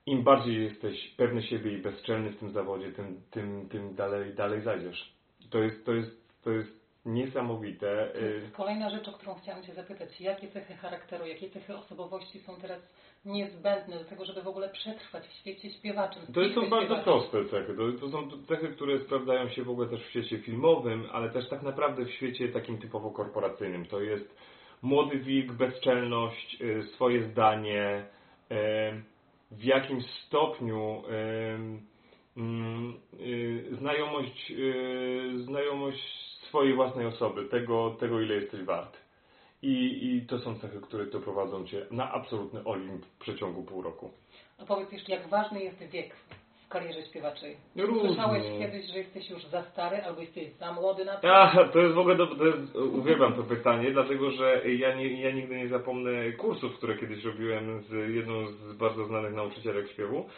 im 0.06 0.22
bardziej 0.22 0.64
jesteś 0.64 1.14
pewny 1.16 1.42
siebie 1.42 1.72
i 1.72 1.78
bezczelny 1.78 2.30
w 2.30 2.38
tym 2.38 2.52
zawodzie, 2.52 2.92
tym, 2.92 3.20
tym, 3.30 3.68
tym 3.68 3.94
dalej, 3.94 4.34
dalej 4.34 4.62
zajdziesz. 4.62 5.12
To 5.50 5.58
jest, 5.58 5.84
to 5.84 5.92
jest, 5.92 6.42
to 6.44 6.50
jest 6.50 6.86
niesamowite. 7.06 8.10
To 8.14 8.20
Y, 8.20 8.40
jest 8.42 8.56
kolejna 8.56 8.90
rzecz, 8.90 9.08
o 9.08 9.12
którą 9.12 9.34
chciałam 9.34 9.62
Cię 9.62 9.74
zapytać. 9.74 10.20
Jakie 10.20 10.48
cechy 10.48 10.74
charakteru, 10.74 11.26
jakie 11.26 11.50
cechy 11.50 11.76
osobowości 11.76 12.38
są 12.38 12.56
teraz 12.56 12.80
niezbędne 13.24 13.98
do 13.98 14.04
tego, 14.04 14.24
żeby 14.24 14.42
w 14.42 14.48
ogóle 14.48 14.68
przetrwać 14.68 15.26
w 15.26 15.32
świecie 15.32 15.70
śpiewaczym? 15.70 16.22
To 16.34 16.60
są 16.60 16.70
bardzo 16.70 16.96
proste 16.96 17.44
cechy. 17.44 17.74
To, 17.74 17.92
to 18.00 18.08
są 18.08 18.30
cechy, 18.48 18.68
które 18.68 18.98
sprawdzają 18.98 19.48
się 19.48 19.64
w 19.64 19.70
ogóle 19.70 19.88
też 19.88 20.02
w 20.02 20.10
świecie 20.10 20.38
filmowym, 20.38 21.06
ale 21.12 21.30
też 21.30 21.48
tak 21.48 21.62
naprawdę 21.62 22.04
w 22.04 22.10
świecie 22.10 22.48
takim 22.48 22.78
typowo 22.78 23.10
korporacyjnym. 23.10 23.86
To 23.86 24.00
jest 24.00 24.36
młody 24.82 25.18
wilk, 25.18 25.52
bezczelność, 25.52 26.56
y, 26.60 26.82
swoje 26.94 27.22
zdanie, 27.22 28.04
y, 28.52 29.15
w 29.58 29.64
jakimś 29.64 30.04
stopniu 30.26 31.02
mm, 32.36 32.94
y, 33.20 33.76
znajomość, 33.78 34.50
y, 34.50 35.44
znajomość 35.44 36.00
swojej 36.48 36.74
własnej 36.74 37.06
osoby, 37.06 37.44
tego, 37.44 37.96
tego 38.00 38.20
ile 38.20 38.34
jesteś 38.34 38.62
wart. 38.62 38.96
I, 39.62 40.06
I 40.16 40.26
to 40.26 40.38
są 40.38 40.58
cechy, 40.58 40.80
które 40.80 41.06
doprowadzą 41.06 41.66
Cię 41.66 41.86
na 41.90 42.12
absolutny 42.12 42.64
olimp 42.64 43.06
w 43.06 43.18
przeciągu 43.18 43.62
pół 43.62 43.82
roku. 43.82 44.10
A 44.58 44.64
powiedz 44.64 44.92
jeszcze, 44.92 45.12
jak 45.12 45.28
ważny 45.28 45.62
jest 45.62 45.78
wiek 45.78 46.16
w 46.66 46.68
karierze 46.68 47.02
śpiewaczej? 47.02 47.56
Różnie. 47.76 48.08
Słyszałeś 48.08 48.42
kiedyś, 48.58 48.86
że 48.92 48.98
jesteś 48.98 49.30
już 49.30 49.44
za 49.44 49.62
stary 49.62 50.02
albo 50.04 50.20
jesteś 50.20 50.52
za 50.52 50.72
młody 50.72 51.04
na 51.04 51.16
to? 51.16 51.36
A, 51.36 51.68
to 51.68 51.78
jest 51.78 51.94
w 51.94 51.98
ogóle, 51.98 52.16
to 52.16 52.46
jest, 52.46 52.76
uwielbiam 52.76 53.34
to 53.34 53.42
pytanie, 53.42 53.90
dlatego 53.90 54.30
że 54.30 54.62
ja, 54.70 54.94
nie, 54.94 55.20
ja 55.20 55.30
nigdy 55.30 55.56
nie 55.56 55.68
zapomnę 55.68 56.32
kursów, 56.32 56.76
które 56.76 56.96
kiedyś 56.96 57.24
robiłem 57.24 57.82
z 57.82 58.14
jedną 58.14 58.46
z 58.46 58.76
bardzo 58.76 59.04
znanych 59.04 59.34
nauczycielek 59.34 59.90
śpiewu. 59.90 60.28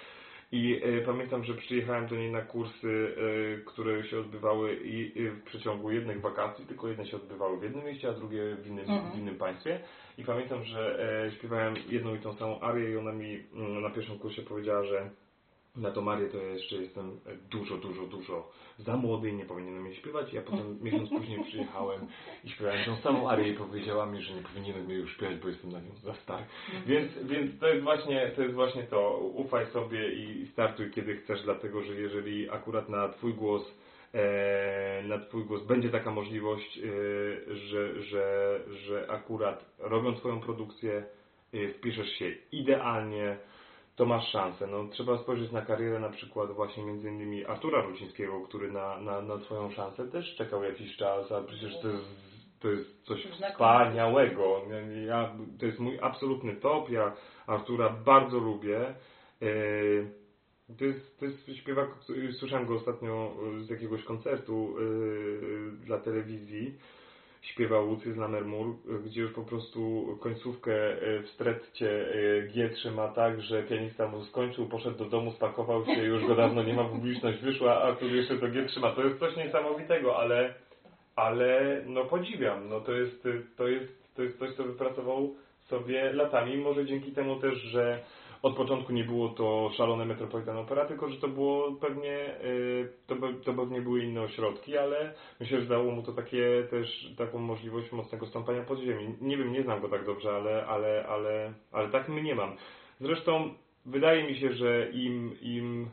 I 0.52 0.80
e, 0.84 1.00
pamiętam, 1.00 1.44
że 1.44 1.54
przyjechałem 1.54 2.06
do 2.06 2.16
niej 2.16 2.32
na 2.32 2.42
kursy, 2.42 3.14
e, 3.16 3.64
które 3.64 4.04
się 4.04 4.18
odbywały 4.20 4.74
i, 4.76 5.18
i 5.20 5.28
w 5.30 5.42
przeciągu 5.44 5.90
jednych 5.90 6.20
wakacji, 6.20 6.66
tylko 6.66 6.88
jedne 6.88 7.06
się 7.06 7.16
odbywały 7.16 7.58
w 7.58 7.62
jednym 7.62 7.84
mieście, 7.84 8.08
a 8.08 8.12
drugie 8.12 8.56
w 8.56 8.66
innym, 8.66 8.90
Mhm. 8.90 9.12
w 9.12 9.18
innym 9.18 9.34
państwie. 9.38 9.80
I 10.18 10.24
pamiętam, 10.24 10.64
że 10.64 10.98
e, 11.26 11.30
śpiewałem 11.32 11.74
jedną 11.88 12.14
i 12.14 12.18
tą 12.18 12.34
samą 12.34 12.60
arię 12.60 12.90
i 12.90 12.96
ona 12.96 13.12
mi 13.12 13.44
mm, 13.54 13.82
na 13.82 13.90
pierwszym 13.90 14.18
kursie 14.18 14.42
powiedziała, 14.42 14.84
że 14.84 15.10
na 15.78 15.90
tą 15.90 16.00
Marię 16.00 16.28
to 16.28 16.38
ja 16.38 16.52
jeszcze 16.52 16.76
jestem 16.76 17.20
dużo, 17.50 17.76
dużo, 17.76 18.06
dużo 18.06 18.50
za 18.78 18.96
młody 18.96 19.30
i 19.30 19.34
nie 19.34 19.44
powinienem 19.44 19.86
jej 19.86 19.94
śpiewać. 19.94 20.32
Ja 20.32 20.42
potem 20.42 20.78
miesiąc 20.82 21.10
później 21.10 21.44
przyjechałem 21.44 22.00
i 22.44 22.50
śpiewałem 22.50 22.84
tą 22.84 22.96
samą 22.96 23.28
arię 23.28 23.48
i 23.48 23.54
powiedziała 23.54 24.06
mi, 24.06 24.22
że 24.22 24.34
nie 24.34 24.42
powinienem 24.42 24.90
jej 24.90 24.98
już 24.98 25.12
śpiewać, 25.12 25.36
bo 25.36 25.48
jestem 25.48 25.72
na 25.72 25.80
nią 25.80 25.94
za 26.04 26.14
stary. 26.14 26.44
Więc, 26.86 27.12
więc 27.24 27.58
to 27.60 27.68
jest 27.68 27.82
właśnie 27.82 28.32
to, 28.36 28.42
jest 28.42 28.54
właśnie 28.54 28.82
to. 28.82 29.18
ufaj 29.18 29.66
sobie 29.66 30.12
i 30.12 30.46
startuj 30.46 30.90
kiedy 30.90 31.16
chcesz, 31.16 31.42
dlatego 31.42 31.82
że 31.82 31.94
jeżeli 31.94 32.50
akurat 32.50 32.88
na 32.88 33.08
Twój 33.08 33.34
głos 33.34 33.62
e, 34.14 35.02
na 35.02 35.18
Twój 35.18 35.44
głos. 35.44 35.62
Będzie 35.62 35.90
taka 35.90 36.10
możliwość, 36.10 36.78
e, 36.78 37.56
że, 37.56 38.02
że, 38.02 38.60
że 38.70 39.06
akurat 39.10 39.64
robiąc 39.78 40.18
swoją 40.18 40.40
produkcję, 40.40 41.04
e, 41.52 41.68
wpiszesz 41.68 42.10
się 42.10 42.32
idealnie, 42.52 43.36
to 43.98 44.06
masz 44.06 44.30
szansę. 44.32 44.66
No, 44.66 44.88
trzeba 44.88 45.18
spojrzeć 45.18 45.52
na 45.52 45.62
karierę 45.62 45.98
na 45.98 46.08
przykład 46.08 46.52
właśnie 46.52 46.84
między 46.84 47.08
innymi 47.08 47.46
Artura 47.46 47.82
Rucińskiego, 47.82 48.40
który 48.40 48.72
na, 48.72 49.00
na, 49.00 49.22
na 49.22 49.38
swoją 49.38 49.70
szansę 49.70 50.08
też 50.08 50.34
czekał 50.37 50.64
jakiś 50.64 50.96
czas, 50.96 51.32
a 51.32 51.42
przecież 51.42 51.80
to 51.82 51.88
jest, 51.88 52.04
to 52.61 52.68
jest 52.68 53.04
coś 53.04 53.26
wspaniałego. 53.26 54.62
Ja, 55.06 55.32
to 55.58 55.66
jest 55.66 55.78
mój 55.78 55.98
absolutny 56.02 56.56
top. 56.56 56.90
Ja 56.90 57.12
Artura 57.46 57.88
bardzo 57.90 58.38
lubię. 58.38 58.80
E, 59.42 59.48
to 60.78 60.84
jest, 60.84 61.18
to 61.18 61.24
jest 61.24 61.56
śpiewak, 61.56 61.88
słyszałem 62.38 62.66
go 62.66 62.74
ostatnio 62.74 63.34
z 63.61 63.70
jakiegoś 63.70 64.04
koncertu 64.04 64.74
yy, 64.80 65.70
dla 65.72 65.98
telewizji. 65.98 66.78
Śpiewał 67.52 67.88
Łucy 67.88 68.12
z 68.12 68.16
Lamermur, 68.16 68.76
gdzie 69.04 69.20
już 69.20 69.32
po 69.32 69.42
prostu 69.42 70.06
końcówkę 70.20 70.72
w 71.22 71.28
stretcie 71.34 72.06
G 72.54 72.68
trzyma 72.68 73.08
tak, 73.08 73.40
że 73.40 73.62
pianista 73.62 74.08
mu 74.08 74.24
skończył, 74.24 74.66
poszedł 74.66 74.98
do 74.98 75.04
domu, 75.04 75.32
spakował 75.32 75.84
się, 75.84 76.02
już 76.04 76.26
go 76.26 76.34
dawno 76.34 76.62
nie 76.62 76.74
ma, 76.74 76.84
publiczność 76.84 77.38
wyszła, 77.38 77.72
a 77.72 77.82
Artur 77.82 78.11
jeszcze 78.11 78.38
to 78.38 78.48
G 78.48 78.66
trzyma. 78.66 78.92
To 78.92 79.04
jest 79.04 79.18
coś 79.18 79.37
niesamowitego, 79.37 80.18
ale, 80.18 80.54
ale 81.16 81.82
no 81.87 82.04
podziwiam. 82.04 82.68
No 82.68 82.80
to 82.80 82.92
jest, 82.92 83.22
to 83.56 83.68
jest, 83.68 84.14
to 84.16 84.22
jest 84.22 84.38
coś, 84.38 84.54
co 84.54 84.64
wypracował 84.64 85.34
sobie 85.61 86.12
latami. 86.12 86.56
Może 86.56 86.87
dzięki 86.87 87.12
temu 87.12 87.40
też, 87.40 87.54
że 87.58 88.04
od 88.42 88.57
początku 88.57 88.92
nie 88.92 89.05
było 89.05 89.29
to 89.29 89.70
szalone 89.77 90.05
Metropolitan 90.05 90.57
Opera, 90.57 90.85
tylko 90.85 91.09
że 91.09 91.16
to 91.16 91.29
było 91.29 91.72
pewnie, 91.72 92.44
y, 92.44 92.92
to, 93.07 93.16
to 93.44 93.55
pewnie 93.55 93.81
były 93.81 94.05
inne 94.05 94.22
ośrodki, 94.22 94.79
ale 94.79 95.14
myślę, 95.40 95.61
że 95.61 95.66
dało 95.66 95.92
mu 95.92 96.03
to 96.03 96.12
takie 96.12 96.66
też 96.70 97.14
taką 97.16 97.38
możliwość 97.38 97.92
mocnego 97.92 98.27
stąpania 98.27 98.62
pod 98.62 98.79
ziemi. 98.79 99.14
Nie 99.20 99.37
wiem, 99.37 99.53
nie 99.53 99.62
znam 99.62 99.81
go 99.81 99.88
tak 99.88 100.07
dobrze, 100.07 100.31
ale, 100.31 100.66
ale, 100.66 101.07
ale, 101.07 101.53
ale 101.72 101.88
tak 101.88 102.09
my 102.09 102.22
nie 102.22 102.35
mam. 102.35 102.57
Zresztą 103.01 103.55
wydaje 103.87 104.24
mi 104.24 104.37
się, 104.37 104.53
że 104.53 104.90
im, 104.90 105.37
im 105.40 105.90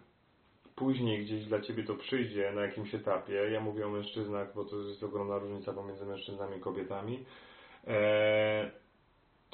później 0.76 1.26
gdzieś 1.26 1.46
dla 1.46 1.62
Ciebie 1.62 1.84
to 1.84 1.96
przyjdzie 1.96 2.52
na 2.56 2.62
jakimś 2.62 2.96
etapie, 2.96 3.34
ja 3.34 3.62
mówię 3.62 3.88
o 3.88 3.90
mężczyznach, 3.90 4.56
bo 4.56 4.66
to 4.66 4.82
jest 4.82 5.04
ogromna 5.04 5.38
różnica 5.38 5.74
pomiędzy 5.74 6.06
mężczyznami 6.06 6.58
i 6.58 6.62
kobietami, 6.62 7.26
e, 7.88 8.72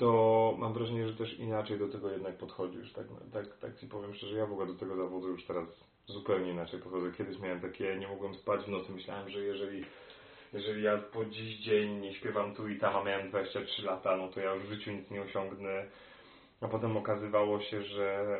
to 0.02 0.56
mam 0.58 0.74
wrażenie, 0.74 1.08
że 1.08 1.14
też 1.14 1.40
inaczej 1.40 1.80
do 1.80 1.88
tego 1.88 2.12
jednak 2.12 2.38
podchodzisz. 2.38 2.94
Tak, 2.94 3.06
tak, 3.34 3.58
tak 3.58 3.80
Ci 3.80 3.88
powiem 3.88 4.14
szczerze, 4.14 4.38
ja 4.38 4.46
w 4.46 4.52
ogóle 4.52 4.68
do 4.68 4.74
tego 4.74 4.96
zawodu 4.96 5.28
już 5.28 5.46
teraz 5.46 5.68
zupełnie 6.08 6.52
inaczej 6.52 6.80
podchodzę. 6.80 7.12
Kiedyś 7.18 7.40
miałem 7.40 7.62
takie, 7.62 7.98
nie 8.00 8.08
mogłem 8.08 8.36
spać 8.36 8.66
w 8.66 8.68
nocy, 8.68 8.92
myślałem, 8.92 9.30
że 9.30 9.40
jeżeli 9.40 9.84
jeżeli 10.54 10.84
ja 10.84 10.98
po 10.98 11.26
dziś 11.26 11.58
dzień 11.58 12.00
nie 12.00 12.14
śpiewam 12.14 12.56
tu 12.56 12.68
i 12.70 12.80
tam, 12.80 12.96
a 12.96 13.04
miałem 13.04 13.30
23 13.30 13.82
lata, 13.82 14.18
no 14.18 14.28
to 14.28 14.40
ja 14.40 14.54
już 14.54 14.64
w 14.64 14.70
życiu 14.70 14.92
nic 14.92 15.12
nie 15.12 15.22
osiągnę. 15.22 15.86
A 16.62 16.68
potem 16.68 16.98
okazywało 16.98 17.62
się, 17.62 17.84
że 17.84 18.38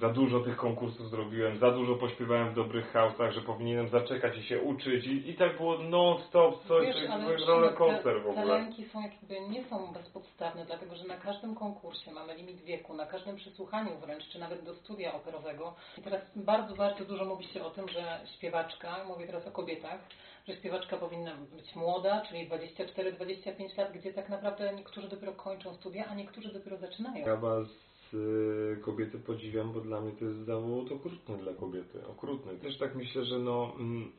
za 0.00 0.08
dużo 0.08 0.40
tych 0.40 0.56
konkursów 0.56 1.10
zrobiłem, 1.10 1.58
za 1.58 1.70
dużo 1.70 1.94
pośpiewałem 1.94 2.50
w 2.50 2.54
dobrych 2.54 2.92
house'ach, 2.92 3.30
że 3.30 3.40
powinienem 3.40 3.88
zaczekać 3.88 4.38
i 4.38 4.42
się 4.42 4.62
uczyć 4.62 5.06
i, 5.06 5.30
i 5.30 5.34
tak 5.34 5.56
było 5.56 5.78
non-stop 5.78 6.64
coś, 6.68 6.86
Wiesz, 6.86 7.10
ale 7.10 7.36
roller 7.36 7.74
coaster 7.74 8.22
w 8.22 8.26
ogóle. 8.26 8.46
Te 8.46 8.62
lęki 8.62 8.84
są 8.84 9.00
jakby, 9.02 9.40
nie 9.40 9.64
są 9.64 9.92
bezpodstawne, 9.92 10.64
dlatego 10.64 10.94
że 10.94 11.04
na 11.04 11.16
każdym 11.16 11.54
konkursie 11.54 12.12
mamy 12.12 12.34
limit 12.34 12.60
wieku, 12.60 12.94
na 12.94 13.06
każdym 13.06 13.36
przesłuchaniu 13.36 13.90
wręcz, 13.98 14.28
czy 14.28 14.38
nawet 14.38 14.64
do 14.64 14.74
studia 14.74 15.14
operowego. 15.14 15.74
I 15.98 16.02
teraz 16.02 16.20
bardzo, 16.36 16.74
bardzo 16.74 17.04
dużo 17.04 17.24
mówi 17.24 17.44
się 17.44 17.64
o 17.64 17.70
tym, 17.70 17.88
że 17.88 18.20
śpiewaczka, 18.36 19.04
mówię 19.08 19.26
teraz 19.26 19.46
o 19.46 19.50
kobietach, 19.50 20.00
że 20.48 20.56
śpiewaczka 20.56 20.96
powinna 20.96 21.36
być 21.36 21.76
młoda, 21.76 22.20
czyli 22.28 22.48
24-25 22.48 23.78
lat, 23.78 23.92
gdzie 23.92 24.12
tak 24.12 24.28
naprawdę 24.28 24.74
niektórzy 24.74 25.08
dopiero 25.08 25.32
kończą 25.32 25.74
studia, 25.74 26.06
a 26.06 26.14
niektórzy 26.14 26.52
dopiero 26.52 26.71
zaczynają. 26.76 27.26
Ja 27.26 27.36
was 27.36 27.68
y, 28.14 28.76
kobiety 28.82 29.18
podziwiam, 29.18 29.72
bo 29.72 29.80
dla 29.80 30.00
mnie 30.00 30.12
to 30.12 30.24
jest 30.24 30.38
zawód 30.38 30.92
okrutny 30.92 31.38
dla 31.38 31.54
kobiety. 31.54 32.06
Okrutny. 32.06 32.56
Też 32.56 32.78
tak 32.78 32.94
myślę, 32.94 33.24
że 33.24 33.38
no, 33.38 33.72
mm, 33.78 34.12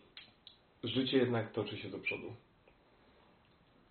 życie 0.84 1.18
jednak 1.18 1.52
toczy 1.52 1.78
się 1.78 1.90
do 1.90 2.00
przodu. 2.00 2.34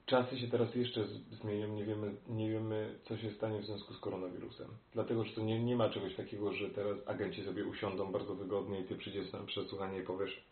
Czasy 0.06 0.38
się 0.38 0.48
teraz 0.48 0.74
jeszcze 0.74 1.04
zmienią, 1.30 1.68
nie 1.68 1.84
wiemy, 1.84 2.14
nie 2.28 2.50
wiemy 2.50 2.98
co 3.04 3.16
się 3.16 3.30
stanie 3.30 3.60
w 3.60 3.66
związku 3.66 3.94
z 3.94 3.98
koronawirusem. 3.98 4.68
Dlatego, 4.92 5.24
że 5.24 5.32
to 5.32 5.40
nie, 5.40 5.64
nie 5.64 5.76
ma 5.76 5.90
czegoś 5.90 6.14
takiego, 6.14 6.52
że 6.52 6.70
teraz 6.70 6.98
agenci 7.06 7.44
sobie 7.44 7.64
usiądą 7.64 8.12
bardzo 8.12 8.34
wygodnie 8.34 8.80
i 8.80 8.84
ty 8.84 8.96
przyjdziesz 8.96 9.32
na 9.32 9.38
przesłuchanie 9.38 9.98
i 9.98 10.02
powiesz, 10.02 10.44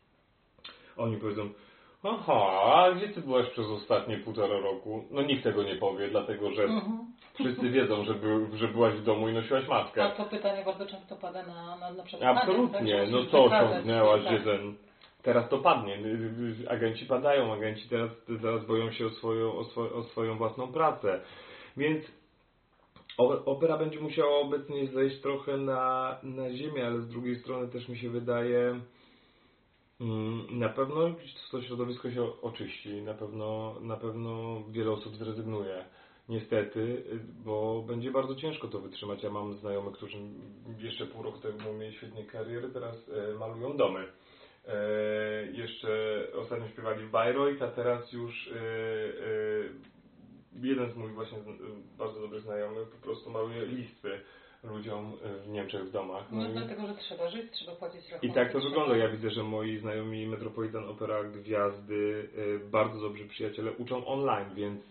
oni 0.96 1.16
powiedzą, 1.16 1.50
Aha, 2.04 2.62
a 2.64 2.92
gdzie 2.92 3.08
ty 3.08 3.20
byłaś 3.20 3.46
przez 3.50 3.66
ostatnie 3.66 4.16
półtora 4.16 4.60
roku? 4.60 5.04
No 5.10 5.22
nikt 5.22 5.44
tego 5.44 5.62
nie 5.62 5.76
powie, 5.76 6.08
dlatego 6.08 6.50
że 6.50 6.62
mhm. 6.62 6.98
wszyscy 7.34 7.70
wiedzą, 7.70 8.04
że, 8.04 8.14
by, 8.14 8.56
że 8.56 8.68
byłaś 8.68 8.94
w 8.94 9.02
domu 9.02 9.28
i 9.28 9.32
nosiłaś 9.32 9.68
maskę. 9.68 10.04
A 10.04 10.10
to 10.10 10.24
pytanie 10.24 10.62
bardzo 10.64 10.86
często 10.86 11.16
pada 11.16 11.46
na, 11.46 11.76
na, 11.76 11.90
na. 11.90 12.30
Absolutnie, 12.30 13.00
tak, 13.00 13.10
no 13.10 13.24
co 13.24 13.44
osiągnęłaś 13.44 14.24
tak. 14.24 14.32
jeden. 14.32 14.74
Teraz 15.22 15.48
to 15.48 15.58
padnie. 15.58 15.98
Agenci 16.68 17.06
padają, 17.06 17.52
agenci 17.52 17.88
teraz, 17.88 18.10
teraz 18.42 18.66
boją 18.66 18.92
się 18.92 19.06
o 19.06 19.10
swoją, 19.10 19.52
o, 19.52 19.64
swo, 19.64 19.82
o 19.94 20.02
swoją 20.02 20.38
własną 20.38 20.72
pracę. 20.72 21.20
Więc 21.76 22.04
opera 23.46 23.78
będzie 23.78 24.00
musiała 24.00 24.38
obecnie 24.38 24.86
zejść 24.86 25.20
trochę 25.20 25.56
na, 25.56 26.16
na 26.22 26.52
ziemię, 26.52 26.86
ale 26.86 27.00
z 27.00 27.08
drugiej 27.08 27.36
strony 27.36 27.68
też 27.68 27.88
mi 27.88 27.98
się 27.98 28.10
wydaje, 28.10 28.80
na 30.50 30.68
pewno 30.68 31.14
to 31.50 31.62
środowisko 31.62 32.10
się 32.10 32.40
oczyści, 32.42 33.02
na 33.02 33.14
pewno, 33.14 33.74
na 33.80 33.96
pewno 33.96 34.62
wiele 34.70 34.90
osób 34.90 35.16
zrezygnuje. 35.16 35.84
Niestety, 36.28 37.04
bo 37.44 37.82
będzie 37.82 38.10
bardzo 38.10 38.34
ciężko 38.34 38.68
to 38.68 38.80
wytrzymać. 38.80 39.22
Ja 39.22 39.30
mam 39.30 39.54
znajomych, 39.54 39.94
którzy 39.94 40.16
jeszcze 40.78 41.06
pół 41.06 41.22
roku 41.22 41.38
temu 41.38 41.72
mieli 41.72 41.96
świetnie 41.96 42.24
kariery, 42.24 42.68
teraz 42.68 42.96
e, 43.08 43.34
malują 43.34 43.76
domy. 43.76 44.04
E, 44.68 44.82
jeszcze 45.52 46.22
ostatnio 46.34 46.68
śpiewali 46.68 47.06
w 47.06 47.10
Bayreuth, 47.10 47.62
a 47.62 47.68
teraz 47.68 48.12
już 48.12 48.48
e, 48.48 48.60
jeden 50.62 50.92
z 50.92 50.96
moich 50.96 51.14
właśnie 51.14 51.38
bardzo 51.98 52.20
dobrych 52.20 52.42
znajomych 52.42 52.88
po 52.88 53.02
prostu 53.02 53.30
maluje 53.30 53.66
listwy 53.66 54.20
ludziom 54.64 55.16
w 55.44 55.48
Niemczech 55.48 55.84
w 55.84 55.90
domach. 55.90 56.24
No, 56.32 56.42
no 56.42 56.48
dlatego, 56.48 56.86
że 56.86 56.94
trzeba 56.94 57.30
żyć, 57.30 57.52
trzeba 57.52 57.76
płacić 57.76 58.04
rachunki. 58.04 58.26
I 58.26 58.32
tak 58.32 58.52
to 58.52 58.60
wygląda. 58.60 58.96
Ja 58.96 59.08
widzę, 59.08 59.30
że 59.30 59.42
moi 59.42 59.78
znajomi 59.78 60.26
Metropolitan 60.26 60.84
Opera 60.84 61.24
Gwiazdy, 61.24 62.28
y, 62.38 62.60
bardzo 62.70 63.00
dobrzy 63.00 63.28
przyjaciele 63.28 63.72
uczą 63.72 64.06
online, 64.06 64.54
więc 64.54 64.82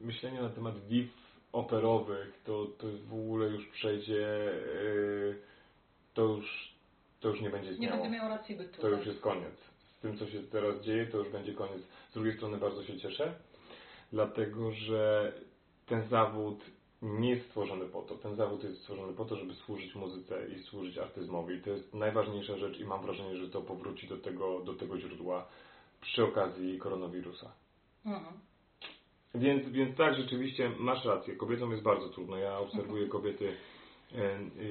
myślenie 0.00 0.42
na 0.42 0.48
temat 0.48 0.78
div 0.78 1.08
operowych 1.52 2.42
to, 2.44 2.66
to 2.78 2.86
w 3.08 3.14
ogóle 3.14 3.46
już 3.46 3.66
przejdzie, 3.66 4.52
y, 4.82 5.36
to 6.14 6.22
już, 6.22 6.74
to 7.20 7.28
już 7.28 7.40
nie 7.40 7.50
będzie 7.50 7.70
istniało. 7.70 7.96
Nie 7.96 8.02
będzie 8.02 8.18
miało 8.18 8.28
racji 8.28 8.56
bytu. 8.56 8.80
To 8.80 8.88
już 8.88 8.98
tak. 8.98 9.06
jest 9.06 9.20
koniec. 9.20 9.54
Z 9.98 10.00
tym, 10.00 10.18
co 10.18 10.26
się 10.26 10.42
teraz 10.42 10.80
dzieje, 10.80 11.06
to 11.06 11.18
już 11.18 11.28
będzie 11.28 11.54
koniec. 11.54 11.82
Z 12.10 12.14
drugiej 12.14 12.36
strony 12.36 12.56
bardzo 12.56 12.84
się 12.84 12.98
cieszę, 12.98 13.34
dlatego, 14.12 14.72
że 14.72 15.32
ten 15.86 16.08
zawód 16.08 16.64
nie 17.04 17.30
jest 17.30 17.46
stworzony 17.46 17.84
po 17.86 18.02
to. 18.02 18.14
Ten 18.14 18.36
zawód 18.36 18.64
jest 18.64 18.78
stworzony 18.78 19.12
po 19.12 19.24
to, 19.24 19.36
żeby 19.36 19.54
służyć 19.54 19.94
muzyce 19.94 20.48
i 20.48 20.62
służyć 20.62 20.98
artyzmowi. 20.98 21.62
To 21.62 21.70
jest 21.70 21.94
najważniejsza 21.94 22.56
rzecz 22.56 22.78
i 22.78 22.84
mam 22.84 23.02
wrażenie, 23.02 23.36
że 23.36 23.48
to 23.48 23.62
powróci 23.62 24.08
do 24.08 24.16
tego, 24.16 24.60
do 24.60 24.74
tego 24.74 24.98
źródła 24.98 25.46
przy 26.00 26.24
okazji 26.24 26.78
koronawirusa. 26.78 27.52
Mhm. 28.06 28.34
Więc, 29.34 29.68
więc 29.68 29.96
tak, 29.96 30.14
rzeczywiście 30.14 30.70
masz 30.78 31.04
rację. 31.04 31.36
Kobietom 31.36 31.70
jest 31.70 31.82
bardzo 31.82 32.08
trudno. 32.08 32.36
Ja 32.36 32.58
obserwuję 32.58 33.08
kobiety 33.08 33.56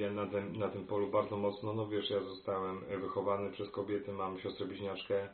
e, 0.02 0.10
na 0.10 0.26
tym, 0.26 0.56
na 0.56 0.68
tym 0.68 0.86
polu 0.86 1.06
bardzo 1.06 1.36
mocno. 1.36 1.72
No 1.72 1.86
wiesz, 1.86 2.10
ja 2.10 2.20
zostałem 2.20 2.80
wychowany 3.00 3.50
przez 3.50 3.70
kobiety, 3.70 4.12
mam 4.12 4.38
siostrę 4.38 4.66
bliźniaczkę 4.66 5.28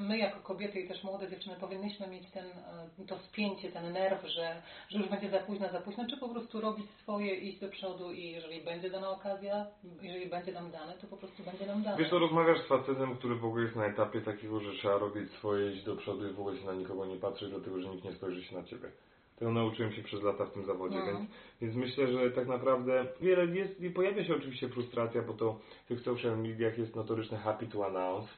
my 0.00 0.18
jako 0.18 0.40
kobiety 0.40 0.80
i 0.80 0.88
też 0.88 1.04
młode 1.04 1.28
dziewczyny 1.28 1.56
powinnyśmy 1.60 2.08
mieć 2.08 2.30
ten, 2.30 2.46
e, 2.46 3.06
to 3.06 3.18
spięcie, 3.18 3.72
ten 3.72 3.92
nerw, 3.92 4.26
że, 4.26 4.62
że 4.88 4.98
już 4.98 5.08
będzie 5.08 5.30
za 5.30 5.38
późno, 5.38 5.68
za 5.72 5.80
późno, 5.80 6.06
czy 6.10 6.16
po 6.16 6.28
prostu 6.28 6.60
robić 6.60 6.90
swoje, 6.90 7.34
iść 7.34 7.58
do 7.58 7.68
przodu 7.68 8.12
i 8.12 8.30
jeżeli 8.30 8.60
będzie 8.60 8.90
dana 8.90 9.10
okazja, 9.10 9.66
jeżeli 10.02 10.26
będzie 10.26 10.52
nam 10.52 10.70
dane, 10.70 10.92
to 10.92 11.06
po 11.06 11.16
prostu 11.16 11.42
będzie 11.42 11.66
nam 11.66 11.82
dane. 11.82 11.96
Wiesz, 11.96 12.10
to 12.10 12.18
rozmawiasz 12.18 12.60
z 12.60 12.68
facetem, 12.68 13.16
który 13.16 13.34
w 13.34 13.44
ogóle 13.44 13.64
jest 13.64 13.76
na 13.76 13.86
etapie 13.86 14.20
takiego, 14.20 14.60
że 14.60 14.72
trzeba 14.72 14.98
robić 14.98 15.30
swoje, 15.30 15.72
iść 15.72 15.84
do 15.84 15.96
przodu 15.96 16.28
i 16.28 16.32
w 16.32 16.40
ogóle 16.40 16.58
się 16.58 16.66
na 16.66 16.74
nikogo 16.74 17.06
nie 17.06 17.16
patrzeć, 17.16 17.50
dlatego 17.50 17.82
że 17.82 17.88
nikt 17.88 18.04
nie 18.04 18.12
spojrzy 18.12 18.44
się 18.44 18.56
na 18.56 18.64
ciebie. 18.64 18.90
Tego 19.36 19.52
nauczyłem 19.52 19.92
się 19.92 20.02
przez 20.02 20.22
lata 20.22 20.44
w 20.44 20.52
tym 20.52 20.64
zawodzie, 20.64 20.98
no. 20.98 21.06
więc, 21.06 21.30
więc 21.60 21.74
myślę, 21.74 22.12
że 22.12 22.30
tak 22.30 22.48
naprawdę 22.48 23.06
wiele 23.20 23.46
jest, 23.46 23.82
pojawia 23.94 24.24
się 24.24 24.36
oczywiście 24.36 24.68
frustracja, 24.68 25.22
bo 25.22 25.32
to 25.32 25.58
w 25.84 25.88
tych 25.88 26.00
social 26.00 26.38
mediach 26.38 26.78
jest 26.78 26.96
notoryczne 26.96 27.38
happy 27.38 27.66
to 27.66 27.86
announce, 27.86 28.28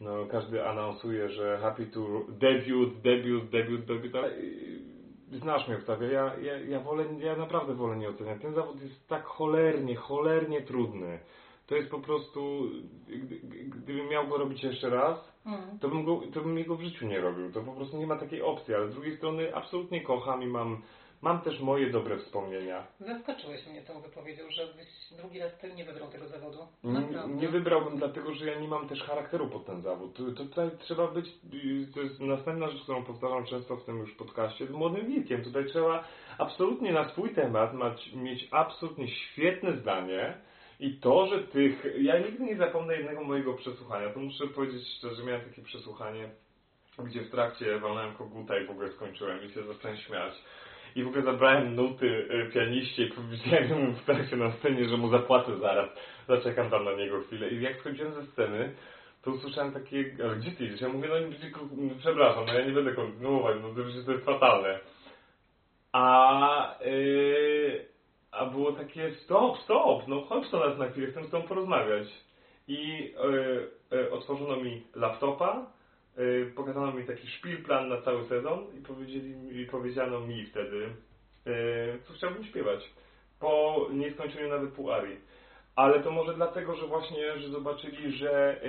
no, 0.00 0.26
każdy 0.26 0.66
anonsuje, 0.66 1.28
że 1.28 1.58
happy 1.62 1.86
to 1.86 2.00
debut, 2.28 3.00
debut, 3.00 3.50
debut, 3.50 3.84
debut, 3.84 4.14
ale 4.14 4.32
znasz 5.32 5.68
mnie 5.68 5.76
Oktawia, 5.76 6.08
ja, 6.08 6.36
ja, 6.42 6.58
ja 6.58 6.80
wolę, 6.80 7.04
ja 7.18 7.36
naprawdę 7.36 7.74
wolę 7.74 7.96
nie 7.96 8.08
oceniać. 8.08 8.42
Ten 8.42 8.54
zawód 8.54 8.82
jest 8.82 9.08
tak 9.08 9.24
cholernie, 9.24 9.96
cholernie 9.96 10.62
trudny. 10.62 11.18
To 11.70 11.76
jest 11.76 11.90
po 11.90 11.98
prostu, 11.98 12.60
gdy, 13.08 13.36
gdybym 13.64 14.08
miał 14.08 14.28
go 14.28 14.36
robić 14.36 14.62
jeszcze 14.62 14.90
raz, 14.90 15.30
Mm. 15.46 15.78
to 15.78 15.88
bym, 15.88 16.04
go, 16.04 16.20
to 16.34 16.40
bym 16.40 16.58
jego 16.58 16.76
w 16.76 16.82
życiu 16.82 17.06
nie 17.06 17.20
robił. 17.20 17.52
To 17.52 17.60
po 17.60 17.72
prostu 17.72 17.96
nie 17.98 18.06
ma 18.06 18.16
takiej 18.16 18.42
opcji, 18.42 18.74
ale 18.74 18.88
z 18.88 18.94
drugiej 18.94 19.16
strony 19.16 19.54
absolutnie 19.56 20.00
kocham 20.00 20.42
i 20.42 20.46
mam, 20.46 20.82
mam 21.22 21.40
też 21.40 21.60
moje 21.60 21.90
dobre 21.90 22.18
wspomnienia. 22.18 22.86
Zaskoczyłeś 23.00 23.66
mnie 23.66 23.82
tą 23.82 24.00
wypowiedzią, 24.00 24.42
żebyś 24.50 24.88
drugi 25.16 25.38
raz 25.38 25.58
ty 25.58 25.74
nie 25.74 25.84
wybrał 25.84 26.08
tego 26.08 26.28
zawodu. 26.28 26.58
Nie, 26.84 26.92
Naprawdę. 26.92 27.34
nie 27.34 27.48
wybrałbym 27.48 27.96
dlatego, 27.98 28.34
że 28.34 28.46
ja 28.46 28.60
nie 28.60 28.68
mam 28.68 28.88
też 28.88 29.02
charakteru 29.02 29.48
pod 29.48 29.66
ten 29.66 29.82
zawód. 29.82 30.14
To, 30.16 30.22
to 30.24 30.44
tutaj 30.44 30.70
trzeba 30.78 31.06
być, 31.08 31.26
to 31.94 32.00
jest 32.00 32.20
następna 32.20 32.68
rzecz, 32.68 32.82
którą 32.82 33.04
powtarzam 33.04 33.44
często 33.44 33.76
w 33.76 33.84
tym 33.84 33.98
już 33.98 34.14
podcaście, 34.14 34.66
z 34.66 34.70
młodym 34.70 35.06
wilkiem. 35.06 35.44
Tutaj 35.44 35.66
trzeba 35.66 36.04
absolutnie 36.38 36.92
na 36.92 37.08
swój 37.08 37.34
temat 37.34 37.70
mieć 38.14 38.48
absolutnie 38.50 39.08
świetne 39.08 39.76
zdanie 39.76 40.34
i 40.80 40.94
to, 41.00 41.26
że 41.26 41.38
tych, 41.38 41.86
ja 42.00 42.18
nigdy 42.18 42.44
nie 42.44 42.56
zapomnę 42.56 42.96
jednego 42.96 43.24
mojego 43.24 43.54
przesłuchania, 43.54 44.10
to 44.10 44.20
muszę 44.20 44.46
powiedzieć 44.46 44.88
szczerze, 44.98 45.24
miałem 45.24 45.40
takie 45.48 45.62
przesłuchanie, 45.62 46.30
gdzie 46.98 47.20
w 47.20 47.30
trakcie 47.30 47.78
walnąłem 47.78 48.14
koguta 48.14 48.58
i 48.58 48.66
w 48.66 48.70
ogóle 48.70 48.92
skończyłem 48.92 49.44
i 49.44 49.50
się 49.50 49.62
zacząłem 49.62 49.96
śmiać. 49.96 50.34
I 50.94 51.04
w 51.04 51.08
ogóle 51.08 51.22
zabrałem 51.22 51.74
nuty 51.74 52.06
y, 52.06 52.50
pianiście 52.52 53.04
i 53.04 53.10
powiedziałem 53.12 53.86
mu 53.86 53.92
w 53.92 54.04
trakcie 54.04 54.36
na 54.36 54.52
scenie, 54.52 54.88
że 54.88 54.96
mu 54.96 55.08
zapłacę 55.08 55.58
zaraz. 55.58 55.90
Zaczekam 56.28 56.70
tam 56.70 56.84
na 56.84 56.92
niego 56.92 57.20
chwilę. 57.20 57.50
I 57.50 57.62
jak 57.62 57.76
schodziłem 57.80 58.14
ze 58.14 58.26
sceny, 58.26 58.74
to 59.22 59.30
usłyszałem 59.30 59.72
takie, 59.72 60.16
ale 60.24 60.36
gdzie 60.36 60.50
ty 60.50 60.64
idziesz? 60.64 60.80
Ja 60.80 60.88
mówię, 60.88 61.08
no 61.08 61.18
nie- 61.18 61.94
przepraszam, 61.98 62.46
no 62.46 62.52
ja 62.54 62.66
nie 62.66 62.72
będę 62.72 62.92
kontynuować, 62.94 63.56
no 63.62 63.68
to 64.04 64.12
jest 64.12 64.24
fatalne. 64.24 64.80
A, 65.92 66.78
yy, 66.84 67.89
a 68.32 68.46
było 68.46 68.72
takie, 68.72 69.14
stop, 69.14 69.58
stop, 69.58 70.08
no 70.08 70.20
chodź 70.20 70.50
do 70.50 70.68
nas 70.68 70.78
na 70.78 70.88
chwilę, 70.88 71.06
chcę 71.06 71.24
z 71.24 71.30
tobą 71.30 71.48
porozmawiać. 71.48 72.08
I 72.68 72.98
yy, 73.24 73.70
yy, 73.90 74.10
otworzono 74.10 74.56
mi 74.56 74.82
laptopa, 74.94 75.66
yy, 76.16 76.52
pokazano 76.56 76.92
mi 76.92 77.06
taki 77.06 77.26
szpilplan 77.26 77.88
na 77.88 78.02
cały 78.02 78.28
sezon 78.28 78.66
i, 78.78 78.82
powiedzieli, 78.82 79.60
i 79.62 79.66
powiedziano 79.66 80.20
mi 80.20 80.46
wtedy, 80.46 80.88
co 82.06 82.12
chciałbym 82.12 82.44
śpiewać. 82.44 82.90
Po 83.40 83.86
nie 83.92 84.12
skończeniu 84.12 84.48
nawet 84.48 84.72
pół 84.72 84.92
arii. 84.92 85.16
Ale 85.76 86.00
to 86.00 86.10
może 86.10 86.34
dlatego, 86.34 86.74
że 86.74 86.86
właśnie, 86.86 87.38
że 87.38 87.48
zobaczyli, 87.48 88.12
że 88.16 88.60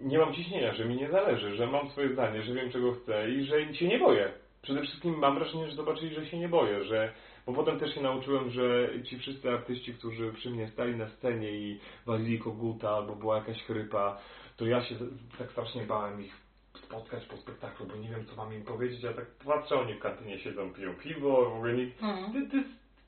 nie 0.00 0.18
mam 0.18 0.34
ciśnienia, 0.34 0.74
że 0.74 0.84
mi 0.84 0.96
nie 0.96 1.10
zależy, 1.10 1.56
że 1.56 1.66
mam 1.66 1.90
swoje 1.90 2.12
zdanie, 2.12 2.42
że 2.42 2.54
wiem 2.54 2.70
czego 2.70 2.92
chcę 2.92 3.30
i 3.30 3.44
że 3.44 3.74
się 3.74 3.88
nie 3.88 3.98
boję. 3.98 4.32
Przede 4.62 4.80
wszystkim 4.80 5.18
mam 5.18 5.34
wrażenie, 5.34 5.70
że 5.70 5.76
zobaczyli, 5.76 6.14
że 6.14 6.26
się 6.26 6.38
nie 6.38 6.48
boję, 6.48 6.84
że 6.84 7.12
bo 7.46 7.52
potem 7.52 7.78
też 7.78 7.94
się 7.94 8.00
nauczyłem, 8.00 8.50
że 8.50 8.88
ci 9.04 9.18
wszyscy 9.18 9.50
artyści, 9.50 9.94
którzy 9.94 10.32
przy 10.32 10.50
mnie 10.50 10.68
stali 10.68 10.96
na 10.96 11.08
scenie 11.08 11.50
i 11.50 11.80
walili 12.06 12.38
koguta 12.38 12.90
albo 12.90 13.16
była 13.16 13.36
jakaś 13.36 13.62
chrypa, 13.62 14.18
to 14.56 14.66
ja 14.66 14.84
się 14.84 14.94
tak 15.38 15.50
strasznie 15.50 15.82
bałem 15.82 16.24
ich 16.24 16.32
spotkać 16.74 17.26
po 17.26 17.36
spektaklu, 17.36 17.86
bo 17.86 17.96
nie 17.96 18.08
wiem 18.08 18.26
co 18.26 18.36
mam 18.36 18.54
im 18.54 18.64
powiedzieć, 18.64 19.02
ja 19.02 19.12
tak 19.12 19.26
patrzę, 19.44 19.74
oni 19.80 19.94
w 19.94 19.98
kantynie 20.00 20.38
siedzą, 20.38 20.72
piją 20.72 20.94
piwo, 20.94 21.50
w 21.50 21.54
ogóle 21.54 21.72
nikt... 21.72 22.02
Mm. 22.02 22.32
Ty, 22.32 22.50
ty, 22.50 22.64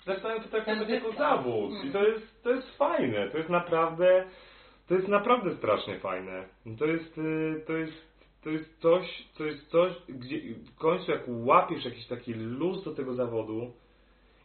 zaczynają 0.07 0.42
to 0.42 0.49
traktować 0.49 0.88
jako 0.88 1.12
zawód 1.12 1.71
i 1.73 1.81
Mm. 1.81 1.92
to 1.92 2.07
jest, 2.07 2.42
to 2.42 2.51
jest 2.51 2.77
fajne, 2.77 3.29
to 3.29 3.38
jest 3.38 3.51
naprawdę 3.51 4.25
to 4.88 4.95
jest 4.95 5.09
naprawdę 5.09 5.57
strasznie 5.57 5.99
fajne. 5.99 6.45
To 6.79 6.87
jest, 6.87 7.18
y, 7.18 7.64
to 7.66 7.73
jest, 7.73 7.92
to 8.45 8.51
jest 8.51 8.81
coś, 8.81 9.29
to 9.38 9.45
jest 9.45 9.71
coś, 9.71 9.92
gdzie 10.09 10.40
w 10.55 10.79
końcu 10.79 11.11
jak 11.11 11.23
łapiesz 11.27 11.85
jakiś 11.85 12.07
taki 12.07 12.35
luz 12.35 12.85
do 12.85 12.95
tego 12.95 13.14
zawodu 13.14 13.73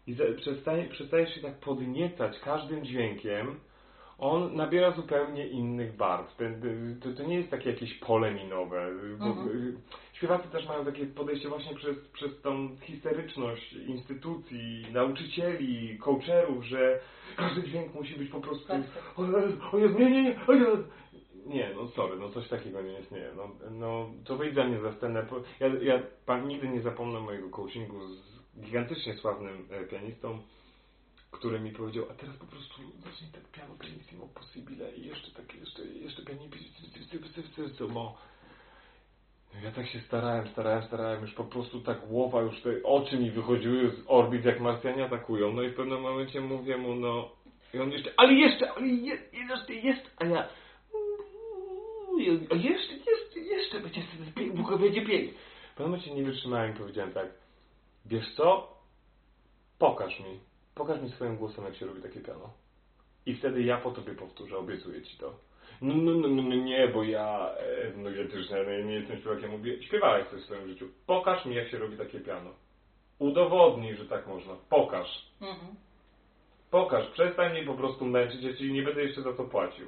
i 0.07 0.13
za- 0.13 0.23
przestaje, 0.37 0.83
przestajesz 0.89 1.35
się 1.35 1.41
tak 1.41 1.59
podniecać 1.59 2.39
każdym 2.39 2.85
dźwiękiem, 2.85 3.59
on 4.19 4.55
nabiera 4.55 4.91
zupełnie 4.91 5.47
innych 5.47 5.95
barw. 5.95 6.35
Ten, 6.35 6.61
to, 7.03 7.13
to 7.23 7.23
nie 7.29 7.35
jest 7.35 7.49
takie 7.51 7.69
jakieś 7.69 7.93
pole 7.93 8.33
minowe. 8.33 8.87
Bo, 9.19 9.25
Mhm. 9.25 9.77
Śpiewacy 10.13 10.47
też 10.49 10.67
mają 10.67 10.85
takie 10.85 11.05
podejście 11.05 11.49
właśnie 11.49 11.75
przez, 11.75 11.97
przez 12.13 12.41
tą 12.41 12.69
histeryczność 12.81 13.73
instytucji, 13.73 14.85
nauczycieli, 14.93 15.97
coacherów, 15.97 16.63
że 16.65 16.99
każdy 17.35 17.63
dźwięk 17.63 17.93
musi 17.93 18.15
być 18.15 18.29
po 18.29 18.41
prostu 18.41 18.67
Tak. 18.67 18.81
o 19.17 19.23
Jezu, 19.23 19.57
o 19.71 19.77
Jezu, 19.77 19.99
nie, 19.99 20.11
nie, 20.11 20.23
nie, 20.23 20.35
o 20.47 20.53
Jezu. 20.53 20.83
Nie, 21.45 21.71
no 21.75 21.87
sorry, 21.87 22.15
no 22.19 22.29
coś 22.29 22.47
takiego 22.47 22.81
nie 22.81 22.99
istnieje. 22.99 23.31
No, 23.37 23.49
no 23.71 24.09
to 24.25 24.35
wyjdź 24.37 24.55
za 24.55 24.63
mnie 24.63 24.79
za 24.81 24.93
scenę. 24.93 25.25
Ja, 25.59 25.67
ja 25.67 25.99
pan, 26.25 26.47
nigdy 26.47 26.69
nie 26.69 26.81
zapomnę 26.81 27.19
mojego 27.19 27.49
coachingu 27.49 28.07
z 28.07 28.36
gigantycznie 28.59 29.17
sławnym 29.17 29.67
e, 29.71 29.85
pianistą, 29.85 30.39
który 31.31 31.59
mi 31.59 31.71
powiedział, 31.71 32.05
a 32.11 32.13
teraz 32.13 32.37
po 32.37 32.45
prostu 32.45 32.81
zacznij 33.03 33.31
tak 33.31 33.43
piano 33.51 33.75
pianissimo 33.79 34.27
possibile 34.27 34.95
i 34.95 35.07
jeszcze 35.07 35.31
tak, 35.31 35.55
jeszcze, 35.55 35.85
jeszcze 35.85 36.21
pianissimo. 36.21 38.17
Ja 39.63 39.71
tak 39.71 39.87
się 39.87 39.99
starałem, 39.99 40.47
starałem, 40.47 40.83
starałem, 40.83 41.21
już 41.21 41.33
po 41.33 41.43
prostu 41.43 41.81
tak 41.81 42.07
głowa, 42.07 42.41
już 42.41 42.61
te 42.61 42.83
oczy 42.83 43.17
mi 43.17 43.31
wychodziły 43.31 43.91
z 43.91 44.03
orbit, 44.07 44.45
jak 44.45 44.59
Marsjanie 44.59 45.05
atakują. 45.05 45.53
No 45.53 45.63
i 45.63 45.69
w 45.69 45.75
pewnym 45.75 46.01
momencie 46.01 46.41
mówię 46.41 46.77
mu, 46.77 46.95
no... 46.95 47.29
I 47.73 47.79
on 47.79 47.91
jeszcze, 47.91 48.13
ale 48.17 48.33
jeszcze, 48.33 48.71
ale 48.71 48.87
je, 48.87 49.17
jeszcze, 49.33 49.73
jest, 49.73 50.01
a 50.17 50.25
ja... 50.25 50.47
A 52.51 52.55
jeszcze, 52.55 52.93
jeszcze, 52.93 53.39
jeszcze 53.39 53.79
będzie, 53.79 54.01
będzie 54.79 55.01
pięknie. 55.01 55.33
W 55.71 55.75
pewnym 55.75 55.91
momencie 55.91 56.15
nie 56.15 56.23
wytrzymałem 56.23 56.71
i 56.75 56.77
powiedziałem 56.77 57.13
tak, 57.13 57.27
wiesz 58.07 58.35
co? 58.35 58.77
Pokaż 59.79 60.19
mi, 60.19 60.39
pokaż 60.75 61.01
mi 61.01 61.09
swoim 61.09 61.37
głosem, 61.37 61.65
jak 61.65 61.75
się 61.75 61.85
robi 61.85 62.01
takie 62.01 62.19
piano. 62.19 62.53
I 63.25 63.35
wtedy 63.35 63.63
ja 63.63 63.77
po 63.77 63.91
tobie 63.91 64.15
powtórzę, 64.15 64.57
obiecuję 64.57 65.01
ci 65.01 65.17
to. 65.17 65.33
No, 65.81 65.93
no, 65.95 66.11
no, 66.11 66.27
no, 66.27 66.43
no 66.43 66.55
nie, 66.55 66.87
bo 66.87 67.03
ja, 67.03 67.49
e, 67.57 67.91
no 67.97 68.09
ja 68.09 68.27
też 68.27 68.49
nie, 68.49 68.83
nie 68.83 68.93
jestem 68.93 69.19
śpiewakiem, 69.19 69.51
mówię, 69.51 69.83
śpiewałeś 69.83 70.27
coś 70.27 70.41
w 70.41 70.45
swoim 70.45 70.67
życiu. 70.67 70.87
Pokaż 71.05 71.45
mi, 71.45 71.55
jak 71.55 71.69
się 71.69 71.77
robi 71.77 71.97
takie 71.97 72.19
piano. 72.19 72.49
Udowodnij, 73.19 73.95
że 73.95 74.05
tak 74.05 74.27
można. 74.27 74.53
Pokaż. 74.69 75.07
Mhm. 75.41 75.75
Pokaż, 76.71 77.07
przestań 77.07 77.51
mnie 77.51 77.63
po 77.63 77.73
prostu 77.73 78.05
męczyć, 78.05 78.43
ja 78.43 78.53
ci 78.53 78.73
nie 78.73 78.81
będę 78.81 79.03
jeszcze 79.03 79.21
za 79.21 79.33
to 79.33 79.43
płacił. 79.43 79.87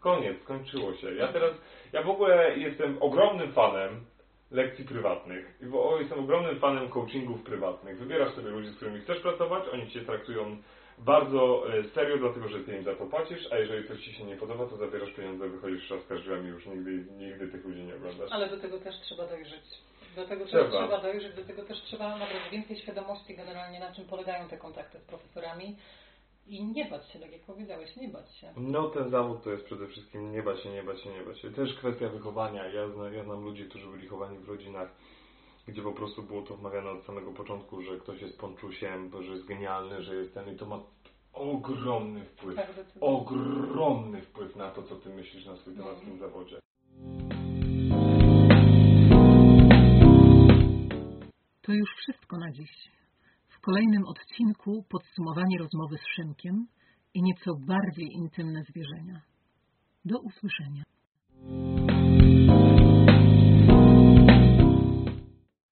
Koniec, 0.00 0.42
skończyło 0.42 0.94
się. 0.94 1.14
Ja 1.14 1.28
teraz, 1.28 1.52
ja 1.92 2.02
w 2.02 2.08
ogóle 2.08 2.58
jestem 2.58 2.96
ogromnym 3.00 3.52
fanem 3.52 4.04
lekcji 4.52 4.84
prywatnych. 4.84 5.58
I 5.62 5.66
bo, 5.66 5.90
o, 5.90 6.00
jestem 6.00 6.18
ogromnym 6.18 6.58
fanem 6.58 6.88
coachingów 6.88 7.42
prywatnych. 7.42 7.98
Wybierasz 7.98 8.34
sobie 8.34 8.50
ludzi, 8.50 8.68
z 8.68 8.76
którymi 8.76 9.00
chcesz 9.00 9.20
pracować, 9.20 9.64
oni 9.72 9.90
cię 9.90 10.00
traktują 10.00 10.56
bardzo 10.98 11.64
e, 11.78 11.84
serio, 11.84 12.18
dlatego 12.18 12.48
że 12.48 12.60
ty 12.60 12.76
im 12.76 12.84
za 12.84 12.94
to 12.94 13.06
płacisz, 13.06 13.52
a 13.52 13.58
jeżeli 13.58 13.88
coś 13.88 14.00
ci 14.04 14.12
się 14.12 14.24
nie 14.24 14.36
podoba, 14.36 14.66
to 14.66 14.76
zabierasz 14.76 15.12
pieniądze, 15.12 15.48
wychodzisz 15.48 15.84
trzaskasz 15.84 16.20
drzwiami, 16.20 16.48
już 16.48 16.66
nigdy, 16.66 17.04
nigdy 17.18 17.48
tych 17.48 17.64
ludzi 17.64 17.82
nie 17.82 17.94
oglądasz. 17.94 18.32
Ale 18.32 18.48
do 18.48 18.56
tego 18.56 18.78
też 18.78 18.94
trzeba 19.00 19.26
dojrzeć. 19.26 19.64
Do 20.16 20.24
tego 20.24 20.46
Trzeba. 20.46 20.64
też 20.64 20.72
trzeba 20.72 21.00
dojrzeć, 21.00 21.34
do 21.36 21.44
tego 21.44 21.62
też 21.62 21.82
trzeba 21.82 22.08
nabrać 22.18 22.50
więcej 22.50 22.76
świadomości 22.76 23.36
generalnie 23.36 23.80
na 23.80 23.92
czym 23.94 24.04
polegają 24.04 24.48
te 24.48 24.56
kontakty 24.56 24.98
z 24.98 25.02
profesorami 25.02 25.76
i 26.46 26.64
nie 26.64 26.84
bać 26.84 27.08
się, 27.08 27.18
tak 27.18 27.32
jak 27.32 27.42
powiedziałeś, 27.42 27.96
nie 27.96 28.08
bać 28.08 28.34
się. 28.36 28.52
No 28.56 28.88
ten 28.88 29.10
zawód 29.10 29.42
to 29.42 29.50
jest 29.50 29.64
przede 29.64 29.86
wszystkim 29.86 30.32
nie 30.32 30.42
bać 30.42 30.62
się, 30.62 30.70
nie 30.70 30.82
bać 30.82 31.02
się, 31.02 31.10
nie 31.10 31.22
bać 31.22 31.40
się. 31.40 31.50
Też 31.50 31.74
kwestia 31.74 32.08
wychowania. 32.08 32.66
Ja 32.66 32.88
znam, 32.88 33.14
ja 33.14 33.24
znam 33.24 33.44
ludzi, 33.44 33.64
którzy 33.64 33.86
byli 33.86 34.08
chowani 34.08 34.38
w 34.38 34.48
rodzinach, 34.48 34.88
gdzie 35.68 35.82
po 35.82 35.92
prostu 35.92 36.22
było 36.22 36.42
to 36.42 36.56
wmawiane 36.56 36.90
od 36.90 37.04
samego 37.04 37.32
początku, 37.32 37.82
że 37.82 37.98
ktoś 37.98 38.22
jest 38.22 38.38
ponczusiem, 38.38 39.10
że 39.20 39.32
jest 39.32 39.46
genialny, 39.46 40.02
że 40.02 40.16
jest 40.16 40.34
ten 40.34 40.54
i 40.54 40.56
to 40.56 40.66
ma 40.66 40.80
ogromny 41.32 42.24
wpływ. 42.24 42.56
Tak. 42.56 42.70
Ogromny 43.00 44.22
wpływ 44.22 44.56
na 44.56 44.70
to, 44.70 44.82
co 44.82 44.96
ty 44.96 45.08
myślisz 45.08 45.46
na 45.46 45.56
swój 45.56 45.76
temat 45.76 45.96
w 45.96 46.04
tym 46.04 46.18
zawodzie. 46.18 46.58
To 51.62 51.72
już 51.72 51.90
wszystko 51.96 52.38
na 52.38 52.52
dziś. 52.52 52.70
Kolejnym 53.64 54.04
odcinku 54.06 54.84
podsumowanie 54.88 55.58
rozmowy 55.58 55.96
z 55.98 56.06
Szymkiem 56.16 56.66
i 57.14 57.22
nieco 57.22 57.54
bardziej 57.54 58.08
intymne 58.12 58.62
zwierzenia. 58.64 59.20
Do 60.04 60.18
usłyszenia. 60.20 60.82